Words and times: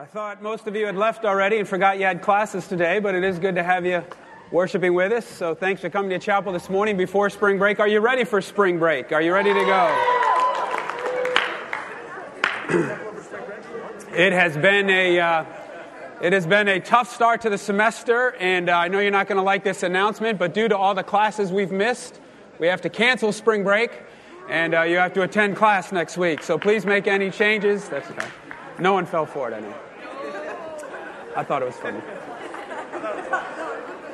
I 0.00 0.06
thought 0.06 0.42
most 0.42 0.66
of 0.66 0.74
you 0.74 0.86
had 0.86 0.96
left 0.96 1.26
already 1.26 1.58
and 1.58 1.68
forgot 1.68 1.98
you 1.98 2.06
had 2.06 2.22
classes 2.22 2.66
today, 2.66 3.00
but 3.00 3.14
it 3.14 3.22
is 3.22 3.38
good 3.38 3.54
to 3.56 3.62
have 3.62 3.84
you 3.84 4.02
worshiping 4.50 4.94
with 4.94 5.12
us. 5.12 5.26
So 5.26 5.54
thanks 5.54 5.82
for 5.82 5.90
coming 5.90 6.08
to 6.08 6.18
chapel 6.18 6.54
this 6.54 6.70
morning 6.70 6.96
before 6.96 7.28
spring 7.28 7.58
break. 7.58 7.80
Are 7.80 7.86
you 7.86 8.00
ready 8.00 8.24
for 8.24 8.40
spring 8.40 8.78
break? 8.78 9.12
Are 9.12 9.20
you 9.20 9.34
ready 9.34 9.52
to 9.52 9.62
go? 9.62 9.94
it 14.16 14.32
has 14.32 14.56
been 14.56 14.88
a 14.88 15.20
uh, 15.20 15.44
it 16.22 16.32
has 16.32 16.46
been 16.46 16.68
a 16.68 16.80
tough 16.80 17.12
start 17.12 17.42
to 17.42 17.50
the 17.50 17.58
semester, 17.58 18.34
and 18.36 18.70
uh, 18.70 18.78
I 18.78 18.88
know 18.88 19.00
you're 19.00 19.10
not 19.10 19.28
going 19.28 19.36
to 19.36 19.42
like 19.42 19.64
this 19.64 19.82
announcement, 19.82 20.38
but 20.38 20.54
due 20.54 20.68
to 20.68 20.78
all 20.78 20.94
the 20.94 21.02
classes 21.02 21.52
we've 21.52 21.72
missed, 21.72 22.22
we 22.58 22.68
have 22.68 22.80
to 22.80 22.88
cancel 22.88 23.32
spring 23.32 23.64
break, 23.64 23.90
and 24.48 24.74
uh, 24.74 24.80
you 24.80 24.96
have 24.96 25.12
to 25.12 25.24
attend 25.24 25.56
class 25.56 25.92
next 25.92 26.16
week. 26.16 26.42
So 26.42 26.56
please 26.56 26.86
make 26.86 27.06
any 27.06 27.30
changes. 27.30 27.86
That's 27.90 28.10
okay. 28.12 28.28
No 28.78 28.94
one 28.94 29.04
fell 29.04 29.26
for 29.26 29.50
it, 29.50 29.60
know. 29.60 29.74
I 31.36 31.44
thought 31.44 31.62
it 31.62 31.66
was 31.66 31.76
funny. 31.76 32.00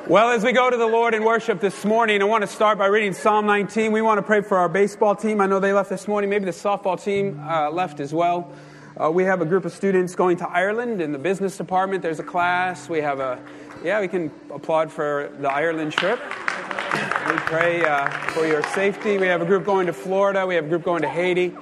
Well, 0.07 0.29
as 0.29 0.43
we 0.43 0.53
go 0.53 0.69
to 0.69 0.77
the 0.77 0.85
Lord 0.85 1.13
in 1.13 1.23
worship 1.23 1.59
this 1.59 1.83
morning, 1.83 2.21
I 2.21 2.25
want 2.25 2.43
to 2.43 2.47
start 2.47 2.77
by 2.77 2.85
reading 2.85 3.11
Psalm 3.11 3.45
19. 3.45 3.91
We 3.91 4.01
want 4.01 4.19
to 4.19 4.21
pray 4.21 4.41
for 4.41 4.57
our 4.57 4.69
baseball 4.69 5.15
team. 5.15 5.41
I 5.41 5.47
know 5.47 5.59
they 5.59 5.73
left 5.73 5.89
this 5.89 6.07
morning. 6.07 6.29
Maybe 6.29 6.45
the 6.45 6.51
softball 6.51 7.01
team 7.01 7.39
uh, 7.39 7.71
left 7.71 7.99
as 7.99 8.13
well. 8.13 8.53
Uh, 8.95 9.09
we 9.09 9.23
have 9.23 9.41
a 9.41 9.45
group 9.45 9.65
of 9.65 9.73
students 9.73 10.15
going 10.15 10.37
to 10.37 10.47
Ireland 10.47 11.01
in 11.01 11.11
the 11.11 11.17
business 11.17 11.57
department. 11.57 12.03
There's 12.03 12.19
a 12.19 12.23
class. 12.23 12.87
We 12.87 12.99
have 12.99 13.19
a, 13.19 13.41
yeah, 13.83 13.99
we 13.99 14.07
can 14.07 14.31
applaud 14.53 14.91
for 14.91 15.29
the 15.39 15.51
Ireland 15.51 15.91
trip. 15.91 16.19
We 16.19 17.37
pray 17.47 17.83
uh, 17.83 18.09
for 18.29 18.45
your 18.45 18.63
safety. 18.63 19.17
We 19.17 19.27
have 19.27 19.41
a 19.41 19.45
group 19.45 19.65
going 19.65 19.87
to 19.87 19.93
Florida. 19.93 20.45
We 20.45 20.55
have 20.55 20.65
a 20.65 20.69
group 20.69 20.83
going 20.83 21.01
to 21.01 21.09
Haiti. 21.09 21.53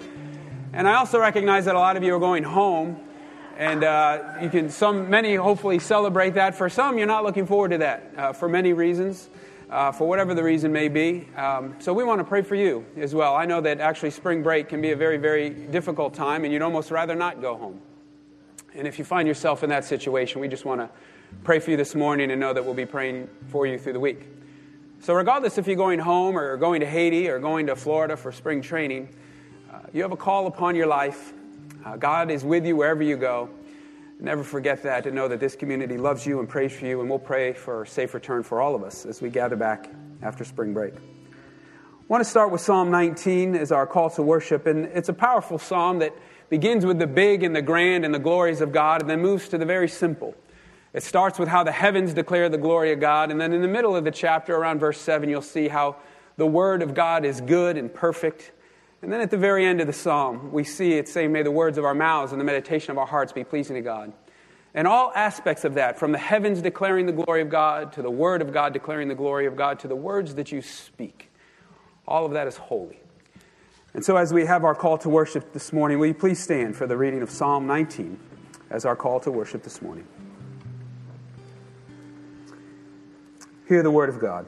And 0.74 0.88
I 0.88 0.96
also 0.96 1.18
recognize 1.18 1.66
that 1.66 1.76
a 1.76 1.80
lot 1.80 1.96
of 1.96 2.04
you 2.04 2.14
are 2.14 2.20
going 2.20 2.44
home 2.44 3.00
and 3.58 3.84
uh, 3.84 4.36
you 4.42 4.50
can 4.50 4.70
some 4.70 5.10
many 5.10 5.36
hopefully 5.36 5.80
celebrate 5.80 6.32
that. 6.32 6.56
For 6.56 6.70
some 6.70 6.98
you're 6.98 7.08
not 7.08 7.24
looking 7.24 7.46
forward 7.46 7.72
to 7.72 7.78
that 7.80 8.12
uh, 8.18 8.34
for 8.34 8.50
many 8.50 8.74
reasons 8.74 9.30
uh, 9.70 9.92
for 9.92 10.08
whatever 10.08 10.34
the 10.34 10.44
reason 10.44 10.72
may 10.72 10.88
be. 10.88 11.28
Um, 11.36 11.76
so 11.80 11.94
we 11.94 12.04
want 12.04 12.20
to 12.20 12.24
pray 12.24 12.42
for 12.42 12.56
you 12.56 12.86
as 12.98 13.16
well. 13.16 13.36
I 13.36 13.46
know 13.46 13.62
that 13.62 13.80
actually 13.80 14.12
spring 14.12 14.44
break 14.44 14.70
can 14.70 14.82
be 14.82 14.92
a 14.92 14.96
very 14.96 15.18
very 15.18 15.50
difficult 15.50 16.14
time 16.14 16.44
and 16.44 16.54
you'd 16.54 16.62
almost 16.62 16.92
rather 16.92 17.16
not 17.16 17.42
go 17.42 17.56
home. 17.56 17.82
And 18.74 18.88
if 18.88 19.00
you 19.00 19.06
find 19.06 19.28
yourself 19.28 19.64
in 19.64 19.70
that 19.70 19.86
situation 19.86 20.42
we 20.42 20.48
just 20.48 20.66
want 20.66 20.82
to 20.82 20.90
pray 21.44 21.60
for 21.60 21.72
you 21.72 21.78
this 21.78 21.96
morning 21.96 22.32
and 22.32 22.40
know 22.40 22.54
that 22.54 22.64
we'll 22.64 22.74
be 22.74 22.86
praying 22.86 23.30
for 23.48 23.66
you 23.66 23.78
through 23.78 23.94
the 23.94 24.00
week. 24.00 24.28
So 25.00 25.14
regardless 25.14 25.58
if 25.58 25.68
you're 25.68 25.76
going 25.76 26.00
home 26.00 26.38
or 26.38 26.58
going 26.58 26.82
to 26.82 26.88
haiti 26.88 27.30
or 27.30 27.40
going 27.40 27.68
to 27.68 27.76
florida 27.76 28.18
for 28.18 28.32
spring 28.32 28.62
training 28.62 29.10
uh, 29.72 29.80
you 29.94 30.02
have 30.02 30.12
a 30.12 30.18
call 30.18 30.48
upon 30.48 30.76
your 30.76 30.88
life 30.88 31.34
uh, 31.86 31.96
God 31.96 32.32
is 32.32 32.44
with 32.44 32.66
you 32.66 32.76
wherever 32.76 33.04
you 33.04 33.16
go. 33.16 33.50
Never 34.20 34.44
forget 34.44 34.82
that 34.84 35.04
to 35.04 35.12
know 35.12 35.28
that 35.28 35.40
this 35.40 35.56
community 35.56 35.98
loves 35.98 36.26
you 36.26 36.40
and 36.40 36.50
prays 36.50 36.74
for 36.74 36.86
you, 36.86 37.02
and 37.02 37.10
we'll 37.10 37.20
pray 37.20 37.54
for 37.54 37.84
a 37.84 37.88
safe 37.88 38.14
return 38.14 38.44
for 38.44 38.60
all 38.60 38.74
of 38.74 38.84
us 38.84 39.06
as 39.06 39.22
we 39.22 39.30
gather 39.30 39.56
back 39.56 39.90
after 40.24 40.44
spring 40.44 40.74
break. 40.74 40.96
I 40.96 42.08
want 42.08 42.24
to 42.24 42.30
start 42.30 42.52
with 42.52 42.62
Psalm 42.62 42.90
19 42.90 43.56
as 43.56 43.72
our 43.72 43.86
call 43.86 44.10
to 44.12 44.24
worship, 44.24 44.66
and 44.66 44.86
it's 44.86 45.10
a 45.10 45.14
powerful 45.14 45.60
psalm 45.60 46.00
that 46.00 46.14
begins 46.50 46.86
with 46.86 46.98
the 46.98 47.08
big 47.08 47.44
and 47.44 47.56
the 47.56 47.62
grand 47.62 48.04
and 48.04 48.14
the 48.14 48.20
glories 48.20 48.62
of 48.62 48.72
God, 48.72 49.02
and 49.02 49.10
then 49.10 49.22
moves 49.22 49.50
to 49.50 49.58
the 49.58 49.66
very 49.66 49.90
simple. 49.90 50.34
It 50.94 51.04
starts 51.04 51.38
with 51.38 51.50
how 51.50 51.64
the 51.64 51.72
heavens 51.72 52.14
declare 52.14 52.48
the 52.50 52.58
glory 52.58 52.94
of 52.94 53.00
God, 53.00 53.30
and 53.30 53.40
then 53.40 53.54
in 53.54 53.62
the 53.62 53.68
middle 53.68 53.96
of 53.96 54.06
the 54.06 54.12
chapter, 54.12 54.56
around 54.56 54.80
verse 54.80 55.00
7, 55.00 55.30
you'll 55.30 55.42
see 55.42 55.68
how 55.68 55.98
the 56.38 56.48
Word 56.48 56.82
of 56.82 56.96
God 56.96 57.26
is 57.26 57.42
good 57.42 57.78
and 57.78 57.94
perfect 57.94 58.52
and 59.06 59.14
then 59.14 59.22
at 59.22 59.30
the 59.30 59.38
very 59.38 59.68
end 59.68 59.82
of 59.82 59.86
the 59.86 59.94
psalm, 59.94 60.52
we 60.52 60.64
see 60.64 60.94
it 60.94 61.08
saying, 61.08 61.32
May 61.32 61.44
the 61.44 61.52
words 61.52 61.78
of 61.78 61.86
our 61.86 61.94
mouths 61.94 62.32
and 62.32 62.42
the 62.42 62.44
meditation 62.44 62.90
of 62.90 62.98
our 62.98 63.06
hearts 63.06 63.32
be 63.32 63.44
pleasing 63.44 63.76
to 63.76 63.84
God. 63.84 64.12
And 64.74 64.88
all 64.88 65.12
aspects 65.14 65.64
of 65.64 65.76
that, 65.76 66.00
from 66.00 66.12
the 66.12 66.18
heavens 66.18 66.60
declaring 66.60 67.06
the 67.06 67.12
glory 67.12 67.44
of 67.44 67.50
God, 67.50 67.94
to 67.94 68.02
the 68.02 68.10
word 68.10 68.42
of 68.42 68.52
God 68.52 68.74
declaring 68.74 69.08
the 69.08 69.14
glory 69.14 69.46
of 69.46 69.56
God, 69.56 69.78
to 69.82 69.88
the 69.88 69.96
words 69.96 70.34
that 70.34 70.52
you 70.52 70.64
speak, 70.64 71.32
all 72.08 72.26
of 72.26 72.32
that 72.32 72.48
is 72.48 72.58
holy. 72.58 73.00
And 73.94 74.04
so, 74.04 74.18
as 74.18 74.34
we 74.34 74.44
have 74.48 74.64
our 74.64 74.74
call 74.74 74.98
to 74.98 75.10
worship 75.10 75.54
this 75.54 75.72
morning, 75.72 76.00
will 76.00 76.08
you 76.08 76.16
please 76.16 76.42
stand 76.42 76.76
for 76.76 76.88
the 76.88 76.98
reading 76.98 77.22
of 77.22 77.30
Psalm 77.30 77.68
19 77.68 78.20
as 78.72 78.86
our 78.86 78.96
call 78.96 79.20
to 79.20 79.30
worship 79.30 79.62
this 79.62 79.84
morning? 79.84 80.08
Hear 83.68 83.84
the 83.84 83.92
word 83.92 84.10
of 84.10 84.20
God. 84.20 84.48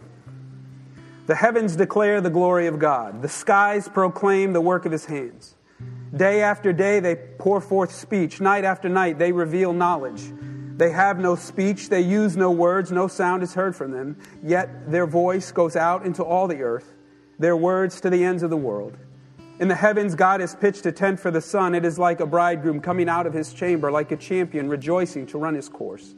The 1.28 1.36
heavens 1.36 1.76
declare 1.76 2.22
the 2.22 2.30
glory 2.30 2.68
of 2.68 2.80
God. 2.80 3.22
The 3.22 3.28
skies 3.28 3.90
proclaim 3.90 4.54
the 4.54 4.62
work 4.62 4.86
of 4.86 4.94
his 4.94 5.06
hands. 5.06 5.56
Day 6.16 6.42
after 6.42 6.72
day 6.72 7.02
they 7.02 7.18
pour 7.18 7.60
forth 7.60 7.92
speech. 7.92 8.40
Night 8.40 8.64
after 8.64 8.88
night 8.88 9.20
they 9.20 9.34
reveal 9.34 9.74
knowledge. 9.74 10.22
They 10.78 10.90
have 10.92 11.20
no 11.20 11.36
speech. 11.36 11.90
They 11.90 12.00
use 12.00 12.38
no 12.38 12.50
words. 12.50 12.94
No 12.94 13.10
sound 13.10 13.44
is 13.44 13.54
heard 13.54 13.76
from 13.76 13.92
them. 13.92 14.18
Yet 14.42 14.90
their 14.90 15.06
voice 15.06 15.52
goes 15.52 15.76
out 15.76 16.06
into 16.06 16.24
all 16.24 16.48
the 16.48 16.62
earth, 16.62 16.94
their 17.38 17.58
words 17.58 18.00
to 18.02 18.10
the 18.10 18.24
ends 18.24 18.42
of 18.42 18.50
the 18.50 18.56
world. 18.56 18.96
In 19.60 19.68
the 19.68 19.76
heavens, 19.76 20.16
God 20.16 20.40
has 20.40 20.56
pitched 20.56 20.86
a 20.86 20.94
tent 20.94 21.20
for 21.20 21.30
the 21.30 21.42
sun. 21.42 21.76
It 21.76 21.84
is 21.84 22.00
like 22.00 22.22
a 22.22 22.26
bridegroom 22.26 22.80
coming 22.80 23.10
out 23.10 23.28
of 23.28 23.34
his 23.34 23.54
chamber, 23.54 23.92
like 23.92 24.14
a 24.14 24.18
champion 24.18 24.70
rejoicing 24.70 25.26
to 25.28 25.38
run 25.38 25.56
his 25.56 25.68
course. 25.68 26.16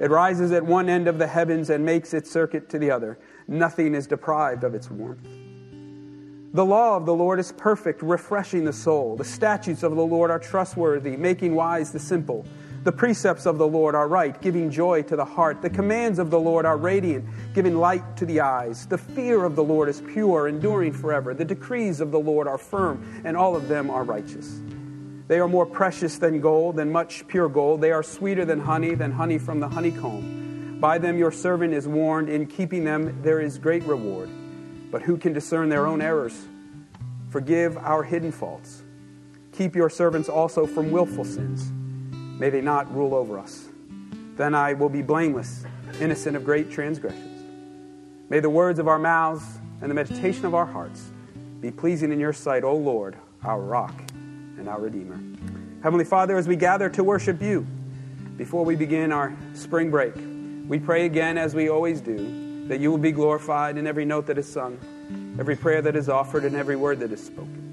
It 0.00 0.10
rises 0.10 0.50
at 0.52 0.64
one 0.64 0.88
end 0.88 1.06
of 1.06 1.18
the 1.18 1.26
heavens 1.26 1.70
and 1.70 1.84
makes 1.84 2.14
its 2.14 2.30
circuit 2.30 2.68
to 2.70 2.78
the 2.78 2.90
other 2.90 3.18
nothing 3.48 3.94
is 3.94 4.06
deprived 4.06 4.62
of 4.62 4.74
its 4.74 4.90
warmth. 4.90 5.26
The 6.52 6.64
law 6.64 6.96
of 6.96 7.04
the 7.04 7.14
Lord 7.14 7.38
is 7.38 7.52
perfect, 7.52 8.02
refreshing 8.02 8.64
the 8.64 8.72
soul. 8.72 9.16
The 9.16 9.24
statutes 9.24 9.82
of 9.82 9.96
the 9.96 10.06
Lord 10.06 10.30
are 10.30 10.38
trustworthy, 10.38 11.16
making 11.16 11.54
wise 11.54 11.92
the 11.92 11.98
simple. 11.98 12.46
The 12.84 12.92
precepts 12.92 13.44
of 13.44 13.58
the 13.58 13.66
Lord 13.66 13.94
are 13.94 14.08
right, 14.08 14.40
giving 14.40 14.70
joy 14.70 15.02
to 15.02 15.16
the 15.16 15.24
heart. 15.24 15.60
The 15.60 15.68
commands 15.68 16.18
of 16.18 16.30
the 16.30 16.40
Lord 16.40 16.64
are 16.64 16.78
radiant, 16.78 17.26
giving 17.52 17.76
light 17.76 18.16
to 18.16 18.24
the 18.24 18.40
eyes. 18.40 18.86
The 18.86 18.96
fear 18.96 19.44
of 19.44 19.56
the 19.56 19.64
Lord 19.64 19.90
is 19.90 20.00
pure, 20.00 20.48
enduring 20.48 20.92
forever. 20.92 21.34
The 21.34 21.44
decrees 21.44 22.00
of 22.00 22.12
the 22.12 22.20
Lord 22.20 22.46
are 22.46 22.56
firm, 22.56 23.22
and 23.24 23.36
all 23.36 23.54
of 23.54 23.68
them 23.68 23.90
are 23.90 24.04
righteous. 24.04 24.60
They 25.26 25.40
are 25.40 25.48
more 25.48 25.66
precious 25.66 26.16
than 26.16 26.40
gold, 26.40 26.76
than 26.76 26.90
much 26.90 27.28
pure 27.28 27.50
gold. 27.50 27.82
They 27.82 27.92
are 27.92 28.02
sweeter 28.02 28.46
than 28.46 28.60
honey, 28.60 28.94
than 28.94 29.12
honey 29.12 29.36
from 29.36 29.60
the 29.60 29.68
honeycomb. 29.68 30.37
By 30.80 30.98
them 30.98 31.18
your 31.18 31.32
servant 31.32 31.74
is 31.74 31.88
warned. 31.88 32.28
In 32.28 32.46
keeping 32.46 32.84
them 32.84 33.20
there 33.22 33.40
is 33.40 33.58
great 33.58 33.82
reward. 33.84 34.30
But 34.90 35.02
who 35.02 35.16
can 35.16 35.32
discern 35.32 35.68
their 35.68 35.86
own 35.86 36.00
errors? 36.00 36.46
Forgive 37.30 37.76
our 37.76 38.02
hidden 38.02 38.32
faults. 38.32 38.82
Keep 39.52 39.74
your 39.74 39.90
servants 39.90 40.28
also 40.28 40.66
from 40.66 40.90
willful 40.90 41.24
sins. 41.24 41.70
May 42.40 42.48
they 42.48 42.60
not 42.60 42.94
rule 42.94 43.14
over 43.14 43.38
us. 43.38 43.66
Then 44.36 44.54
I 44.54 44.72
will 44.72 44.88
be 44.88 45.02
blameless, 45.02 45.64
innocent 46.00 46.36
of 46.36 46.44
great 46.44 46.70
transgressions. 46.70 47.42
May 48.30 48.38
the 48.38 48.50
words 48.50 48.78
of 48.78 48.86
our 48.86 48.98
mouths 48.98 49.44
and 49.80 49.90
the 49.90 49.94
meditation 49.94 50.44
of 50.44 50.54
our 50.54 50.66
hearts 50.66 51.10
be 51.60 51.72
pleasing 51.72 52.12
in 52.12 52.20
your 52.20 52.32
sight, 52.32 52.62
O 52.62 52.76
Lord, 52.76 53.16
our 53.42 53.60
rock 53.60 53.94
and 54.12 54.68
our 54.68 54.80
Redeemer. 54.80 55.18
Heavenly 55.82 56.04
Father, 56.04 56.36
as 56.36 56.46
we 56.46 56.54
gather 56.54 56.88
to 56.90 57.02
worship 57.02 57.42
you 57.42 57.66
before 58.36 58.64
we 58.64 58.76
begin 58.76 59.10
our 59.10 59.36
spring 59.54 59.90
break, 59.90 60.14
we 60.68 60.78
pray 60.78 61.06
again, 61.06 61.38
as 61.38 61.54
we 61.54 61.70
always 61.70 62.02
do, 62.02 62.68
that 62.68 62.78
you 62.78 62.90
will 62.90 62.98
be 62.98 63.10
glorified 63.10 63.78
in 63.78 63.86
every 63.86 64.04
note 64.04 64.26
that 64.26 64.36
is 64.36 64.46
sung, 64.50 64.78
every 65.38 65.56
prayer 65.56 65.80
that 65.80 65.96
is 65.96 66.10
offered, 66.10 66.44
and 66.44 66.54
every 66.54 66.76
word 66.76 67.00
that 67.00 67.10
is 67.10 67.24
spoken. 67.24 67.64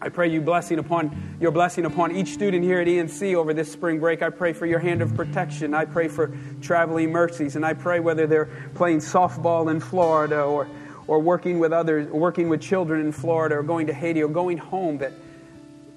I 0.00 0.10
pray 0.10 0.28
you 0.28 0.40
blessing 0.40 0.78
upon 0.78 1.36
your 1.40 1.50
blessing 1.50 1.86
upon 1.86 2.14
each 2.14 2.28
student 2.28 2.62
here 2.62 2.78
at 2.80 2.86
ENC 2.86 3.34
over 3.34 3.52
this 3.52 3.72
spring 3.72 3.98
break. 3.98 4.22
I 4.22 4.30
pray 4.30 4.52
for 4.52 4.66
your 4.66 4.78
hand 4.78 5.02
of 5.02 5.14
protection. 5.16 5.74
I 5.74 5.86
pray 5.86 6.08
for 6.08 6.36
traveling 6.60 7.10
mercies, 7.10 7.56
and 7.56 7.64
I 7.66 7.74
pray 7.74 8.00
whether 8.00 8.26
they're 8.26 8.50
playing 8.74 8.98
softball 8.98 9.70
in 9.70 9.80
Florida 9.80 10.42
or 10.42 10.68
or 11.06 11.18
working 11.18 11.58
with 11.58 11.72
others, 11.72 12.08
working 12.08 12.48
with 12.48 12.62
children 12.62 13.00
in 13.00 13.12
Florida, 13.12 13.56
or 13.56 13.62
going 13.62 13.86
to 13.88 13.92
Haiti, 13.92 14.22
or 14.22 14.28
going 14.28 14.58
home, 14.58 14.98
that 14.98 15.12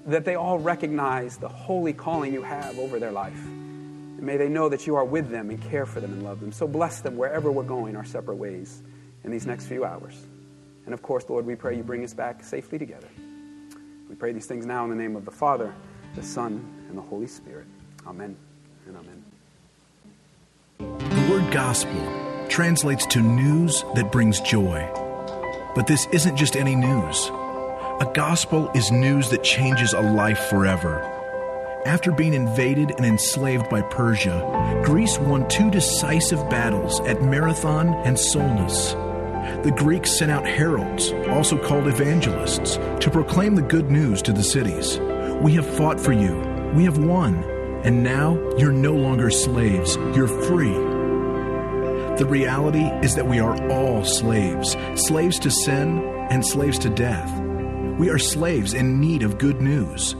that 0.06 0.24
they 0.24 0.34
all 0.34 0.58
recognize 0.58 1.36
the 1.36 1.48
holy 1.48 1.92
calling 1.92 2.32
you 2.32 2.42
have 2.42 2.78
over 2.78 2.98
their 2.98 3.12
life. 3.12 3.38
And 4.18 4.26
may 4.26 4.36
they 4.36 4.48
know 4.48 4.68
that 4.68 4.84
you 4.84 4.96
are 4.96 5.04
with 5.04 5.30
them 5.30 5.48
and 5.48 5.62
care 5.62 5.86
for 5.86 6.00
them 6.00 6.12
and 6.12 6.24
love 6.24 6.40
them. 6.40 6.50
So 6.50 6.66
bless 6.66 7.00
them 7.00 7.16
wherever 7.16 7.52
we're 7.52 7.62
going 7.62 7.94
our 7.94 8.04
separate 8.04 8.34
ways 8.34 8.82
in 9.22 9.30
these 9.30 9.46
next 9.46 9.66
few 9.66 9.84
hours. 9.84 10.26
And 10.86 10.92
of 10.92 11.02
course, 11.02 11.24
Lord, 11.28 11.46
we 11.46 11.54
pray 11.54 11.76
you 11.76 11.84
bring 11.84 12.02
us 12.02 12.14
back 12.14 12.42
safely 12.42 12.78
together. 12.78 13.06
We 14.08 14.16
pray 14.16 14.32
these 14.32 14.46
things 14.46 14.66
now 14.66 14.82
in 14.82 14.90
the 14.90 14.96
name 14.96 15.14
of 15.14 15.24
the 15.24 15.30
Father, 15.30 15.72
the 16.16 16.22
Son, 16.22 16.64
and 16.88 16.98
the 16.98 17.02
Holy 17.02 17.28
Spirit. 17.28 17.66
Amen 18.08 18.34
and 18.86 18.96
amen. 18.96 19.24
The 20.98 21.30
word 21.30 21.52
gospel 21.52 22.48
translates 22.48 23.06
to 23.06 23.20
news 23.20 23.84
that 23.94 24.10
brings 24.10 24.40
joy. 24.40 24.90
But 25.76 25.86
this 25.86 26.08
isn't 26.10 26.36
just 26.36 26.56
any 26.56 26.74
news. 26.74 27.28
A 28.00 28.10
gospel 28.14 28.68
is 28.74 28.90
news 28.90 29.30
that 29.30 29.44
changes 29.44 29.92
a 29.92 30.00
life 30.00 30.40
forever. 30.48 31.17
After 31.86 32.10
being 32.10 32.34
invaded 32.34 32.90
and 32.96 33.06
enslaved 33.06 33.70
by 33.70 33.82
Persia, 33.82 34.82
Greece 34.84 35.16
won 35.18 35.48
two 35.48 35.70
decisive 35.70 36.48
battles 36.50 37.00
at 37.00 37.22
Marathon 37.22 37.94
and 38.04 38.18
Salamis. 38.18 38.92
The 39.64 39.74
Greeks 39.74 40.18
sent 40.18 40.30
out 40.30 40.46
heralds, 40.46 41.12
also 41.28 41.56
called 41.56 41.86
evangelists, 41.86 42.76
to 42.76 43.10
proclaim 43.10 43.54
the 43.54 43.62
good 43.62 43.90
news 43.90 44.22
to 44.22 44.32
the 44.32 44.42
cities. 44.42 44.98
We 45.40 45.52
have 45.52 45.66
fought 45.76 46.00
for 46.00 46.12
you. 46.12 46.36
We 46.74 46.84
have 46.84 46.98
won. 46.98 47.44
And 47.84 48.02
now 48.02 48.34
you're 48.58 48.72
no 48.72 48.94
longer 48.94 49.30
slaves, 49.30 49.96
you're 50.16 50.26
free. 50.26 50.74
The 52.18 52.26
reality 52.28 52.84
is 53.06 53.14
that 53.14 53.28
we 53.28 53.38
are 53.38 53.56
all 53.70 54.04
slaves 54.04 54.76
slaves 54.96 55.38
to 55.38 55.50
sin 55.50 56.00
and 56.30 56.44
slaves 56.44 56.78
to 56.80 56.90
death. 56.90 57.30
We 57.98 58.10
are 58.10 58.18
slaves 58.18 58.74
in 58.74 59.00
need 59.00 59.22
of 59.22 59.38
good 59.38 59.60
news. 59.60 60.16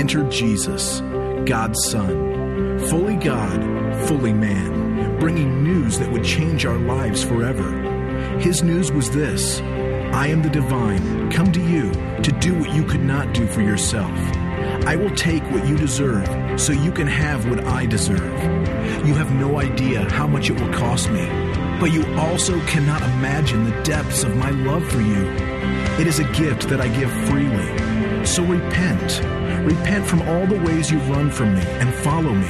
Enter 0.00 0.26
Jesus, 0.30 1.00
God's 1.44 1.78
Son, 1.90 2.78
fully 2.88 3.16
God, 3.16 3.60
fully 4.06 4.32
man, 4.32 5.18
bringing 5.20 5.62
news 5.62 5.98
that 5.98 6.10
would 6.10 6.24
change 6.24 6.64
our 6.64 6.78
lives 6.78 7.22
forever. 7.22 7.70
His 8.38 8.62
news 8.62 8.90
was 8.90 9.10
this 9.10 9.60
I 9.60 10.28
am 10.28 10.40
the 10.40 10.48
divine, 10.48 11.30
come 11.30 11.52
to 11.52 11.60
you 11.60 11.92
to 12.22 12.32
do 12.40 12.58
what 12.58 12.74
you 12.74 12.82
could 12.84 13.02
not 13.02 13.34
do 13.34 13.46
for 13.46 13.60
yourself. 13.60 14.10
I 14.86 14.96
will 14.96 15.14
take 15.14 15.42
what 15.50 15.68
you 15.68 15.76
deserve 15.76 16.58
so 16.58 16.72
you 16.72 16.92
can 16.92 17.06
have 17.06 17.50
what 17.50 17.62
I 17.66 17.84
deserve. 17.84 18.42
You 19.06 19.12
have 19.16 19.34
no 19.34 19.58
idea 19.58 20.08
how 20.08 20.26
much 20.26 20.48
it 20.48 20.58
will 20.58 20.72
cost 20.72 21.10
me, 21.10 21.26
but 21.78 21.92
you 21.92 22.06
also 22.16 22.58
cannot 22.60 23.02
imagine 23.02 23.64
the 23.64 23.82
depths 23.82 24.24
of 24.24 24.34
my 24.34 24.48
love 24.48 24.90
for 24.90 25.02
you. 25.02 25.26
It 26.00 26.06
is 26.06 26.20
a 26.20 26.32
gift 26.32 26.70
that 26.70 26.80
I 26.80 26.88
give 26.88 27.12
freely. 27.28 28.24
So 28.24 28.42
repent. 28.44 29.39
Repent 29.64 30.06
from 30.06 30.22
all 30.22 30.46
the 30.46 30.58
ways 30.60 30.90
you've 30.90 31.08
run 31.10 31.30
from 31.30 31.54
me 31.54 31.62
and 31.62 31.92
follow 31.92 32.32
me. 32.32 32.48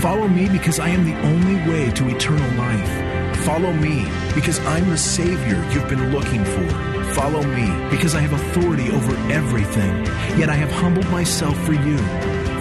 Follow 0.00 0.28
me 0.28 0.48
because 0.48 0.78
I 0.78 0.88
am 0.88 1.04
the 1.04 1.18
only 1.22 1.54
way 1.70 1.90
to 1.92 2.08
eternal 2.08 2.50
life. 2.58 3.36
Follow 3.44 3.72
me 3.72 4.04
because 4.34 4.58
I'm 4.60 4.88
the 4.90 4.98
Savior 4.98 5.64
you've 5.72 5.88
been 5.88 6.12
looking 6.12 6.44
for. 6.44 6.92
Follow 7.14 7.42
me, 7.42 7.66
because 7.90 8.14
I 8.14 8.20
have 8.20 8.32
authority 8.32 8.90
over 8.90 9.14
everything, 9.30 10.06
yet 10.38 10.48
I 10.48 10.54
have 10.54 10.72
humbled 10.72 11.08
myself 11.10 11.58
for 11.66 11.74
you. 11.74 11.98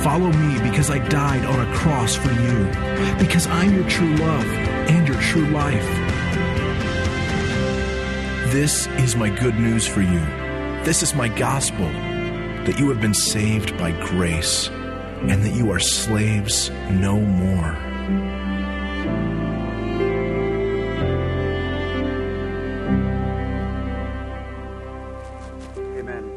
Follow 0.01 0.29
me, 0.29 0.69
because 0.69 0.89
I 0.89 0.99
died 1.07 1.45
on 1.45 1.59
a 1.65 1.73
cross 1.73 2.15
for 2.15 2.31
you, 2.33 2.65
because 3.17 3.47
I'm 3.47 3.73
your 3.73 3.87
true 3.87 4.13
love 4.17 4.45
and 4.89 5.07
your 5.07 5.19
true 5.21 5.47
life. 5.51 5.87
This 8.51 8.87
is 8.99 9.15
my 9.15 9.29
good 9.29 9.55
news 9.55 9.87
for 9.87 10.01
you. 10.01 10.19
This 10.83 11.01
is 11.01 11.15
my 11.15 11.29
gospel 11.29 11.89
that 12.65 12.77
you 12.77 12.87
have 12.89 13.01
been 13.01 13.13
saved 13.13 13.75
by 13.79 13.91
grace 14.05 14.67
and 14.67 15.43
that 15.43 15.55
you 15.55 15.71
are 15.71 15.79
slaves 15.79 16.69
no 16.91 17.19
more. 17.19 17.75
Amen. 25.97 26.31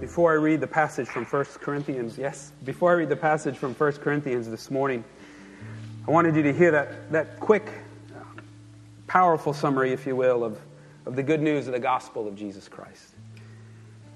Before 0.00 0.32
I 0.32 0.34
read 0.34 0.60
the 0.60 0.66
passage 0.66 1.08
from 1.08 1.24
1 1.24 1.44
Corinthians, 1.60 2.18
yes, 2.18 2.52
before 2.66 2.90
I 2.90 2.94
read 2.96 3.08
the 3.08 3.16
passage 3.16 3.56
from 3.56 3.72
1 3.74 3.92
Corinthians 3.92 4.46
this 4.46 4.70
morning, 4.70 5.02
I 6.06 6.10
wanted 6.10 6.36
you 6.36 6.42
to 6.42 6.52
hear 6.52 6.72
that, 6.72 7.10
that 7.10 7.40
quick, 7.40 7.66
powerful 9.06 9.54
summary, 9.54 9.94
if 9.94 10.06
you 10.06 10.14
will, 10.14 10.44
of, 10.44 10.60
of 11.06 11.16
the 11.16 11.22
good 11.22 11.40
news 11.40 11.66
of 11.68 11.72
the 11.72 11.78
gospel 11.78 12.28
of 12.28 12.36
Jesus 12.36 12.68
Christ. 12.68 13.13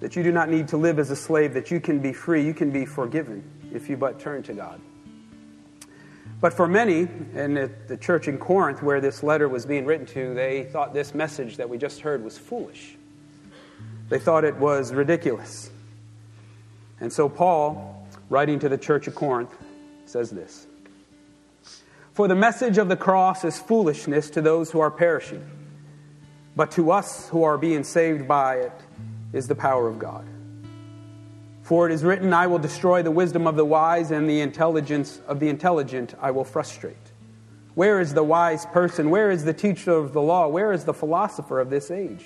That 0.00 0.14
you 0.14 0.22
do 0.22 0.30
not 0.30 0.48
need 0.48 0.68
to 0.68 0.76
live 0.76 0.98
as 0.98 1.10
a 1.10 1.16
slave, 1.16 1.54
that 1.54 1.70
you 1.70 1.80
can 1.80 1.98
be 1.98 2.12
free, 2.12 2.44
you 2.44 2.54
can 2.54 2.70
be 2.70 2.86
forgiven 2.86 3.42
if 3.72 3.88
you 3.88 3.96
but 3.96 4.20
turn 4.20 4.42
to 4.44 4.52
God. 4.52 4.80
But 6.40 6.54
for 6.54 6.68
many, 6.68 7.08
in 7.34 7.70
the 7.88 7.96
church 7.96 8.28
in 8.28 8.38
Corinth 8.38 8.80
where 8.80 9.00
this 9.00 9.24
letter 9.24 9.48
was 9.48 9.66
being 9.66 9.84
written 9.84 10.06
to, 10.06 10.34
they 10.34 10.64
thought 10.64 10.94
this 10.94 11.14
message 11.14 11.56
that 11.56 11.68
we 11.68 11.78
just 11.78 12.00
heard 12.00 12.22
was 12.22 12.38
foolish. 12.38 12.96
They 14.08 14.20
thought 14.20 14.44
it 14.44 14.56
was 14.56 14.92
ridiculous. 14.92 15.70
And 17.00 17.12
so, 17.12 17.28
Paul, 17.28 18.06
writing 18.30 18.60
to 18.60 18.68
the 18.68 18.78
church 18.78 19.08
of 19.08 19.16
Corinth, 19.16 19.50
says 20.06 20.30
this 20.30 20.66
For 22.12 22.28
the 22.28 22.36
message 22.36 22.78
of 22.78 22.88
the 22.88 22.96
cross 22.96 23.44
is 23.44 23.58
foolishness 23.58 24.30
to 24.30 24.40
those 24.40 24.70
who 24.70 24.78
are 24.78 24.92
perishing, 24.92 25.44
but 26.54 26.70
to 26.72 26.92
us 26.92 27.28
who 27.30 27.42
are 27.42 27.58
being 27.58 27.82
saved 27.82 28.28
by 28.28 28.56
it 28.56 28.72
is 29.32 29.48
the 29.48 29.54
power 29.54 29.88
of 29.88 29.98
God. 29.98 30.26
For 31.62 31.88
it 31.88 31.92
is 31.92 32.02
written, 32.02 32.32
I 32.32 32.46
will 32.46 32.58
destroy 32.58 33.02
the 33.02 33.10
wisdom 33.10 33.46
of 33.46 33.56
the 33.56 33.64
wise, 33.64 34.10
and 34.10 34.28
the 34.28 34.40
intelligence 34.40 35.20
of 35.26 35.38
the 35.38 35.48
intelligent 35.48 36.14
I 36.20 36.30
will 36.30 36.44
frustrate. 36.44 36.96
Where 37.74 38.00
is 38.00 38.14
the 38.14 38.24
wise 38.24 38.66
person? 38.66 39.10
Where 39.10 39.30
is 39.30 39.44
the 39.44 39.52
teacher 39.52 39.92
of 39.92 40.12
the 40.12 40.22
law? 40.22 40.48
Where 40.48 40.72
is 40.72 40.84
the 40.84 40.94
philosopher 40.94 41.60
of 41.60 41.70
this 41.70 41.90
age? 41.90 42.24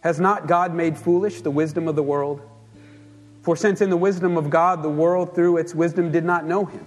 Has 0.00 0.20
not 0.20 0.46
God 0.46 0.74
made 0.74 0.98
foolish 0.98 1.40
the 1.40 1.50
wisdom 1.50 1.88
of 1.88 1.96
the 1.96 2.02
world? 2.02 2.42
For 3.42 3.56
since 3.56 3.80
in 3.80 3.90
the 3.90 3.96
wisdom 3.96 4.36
of 4.36 4.50
God 4.50 4.82
the 4.82 4.90
world 4.90 5.34
through 5.34 5.56
its 5.56 5.74
wisdom 5.74 6.12
did 6.12 6.24
not 6.24 6.44
know 6.44 6.64
him, 6.64 6.86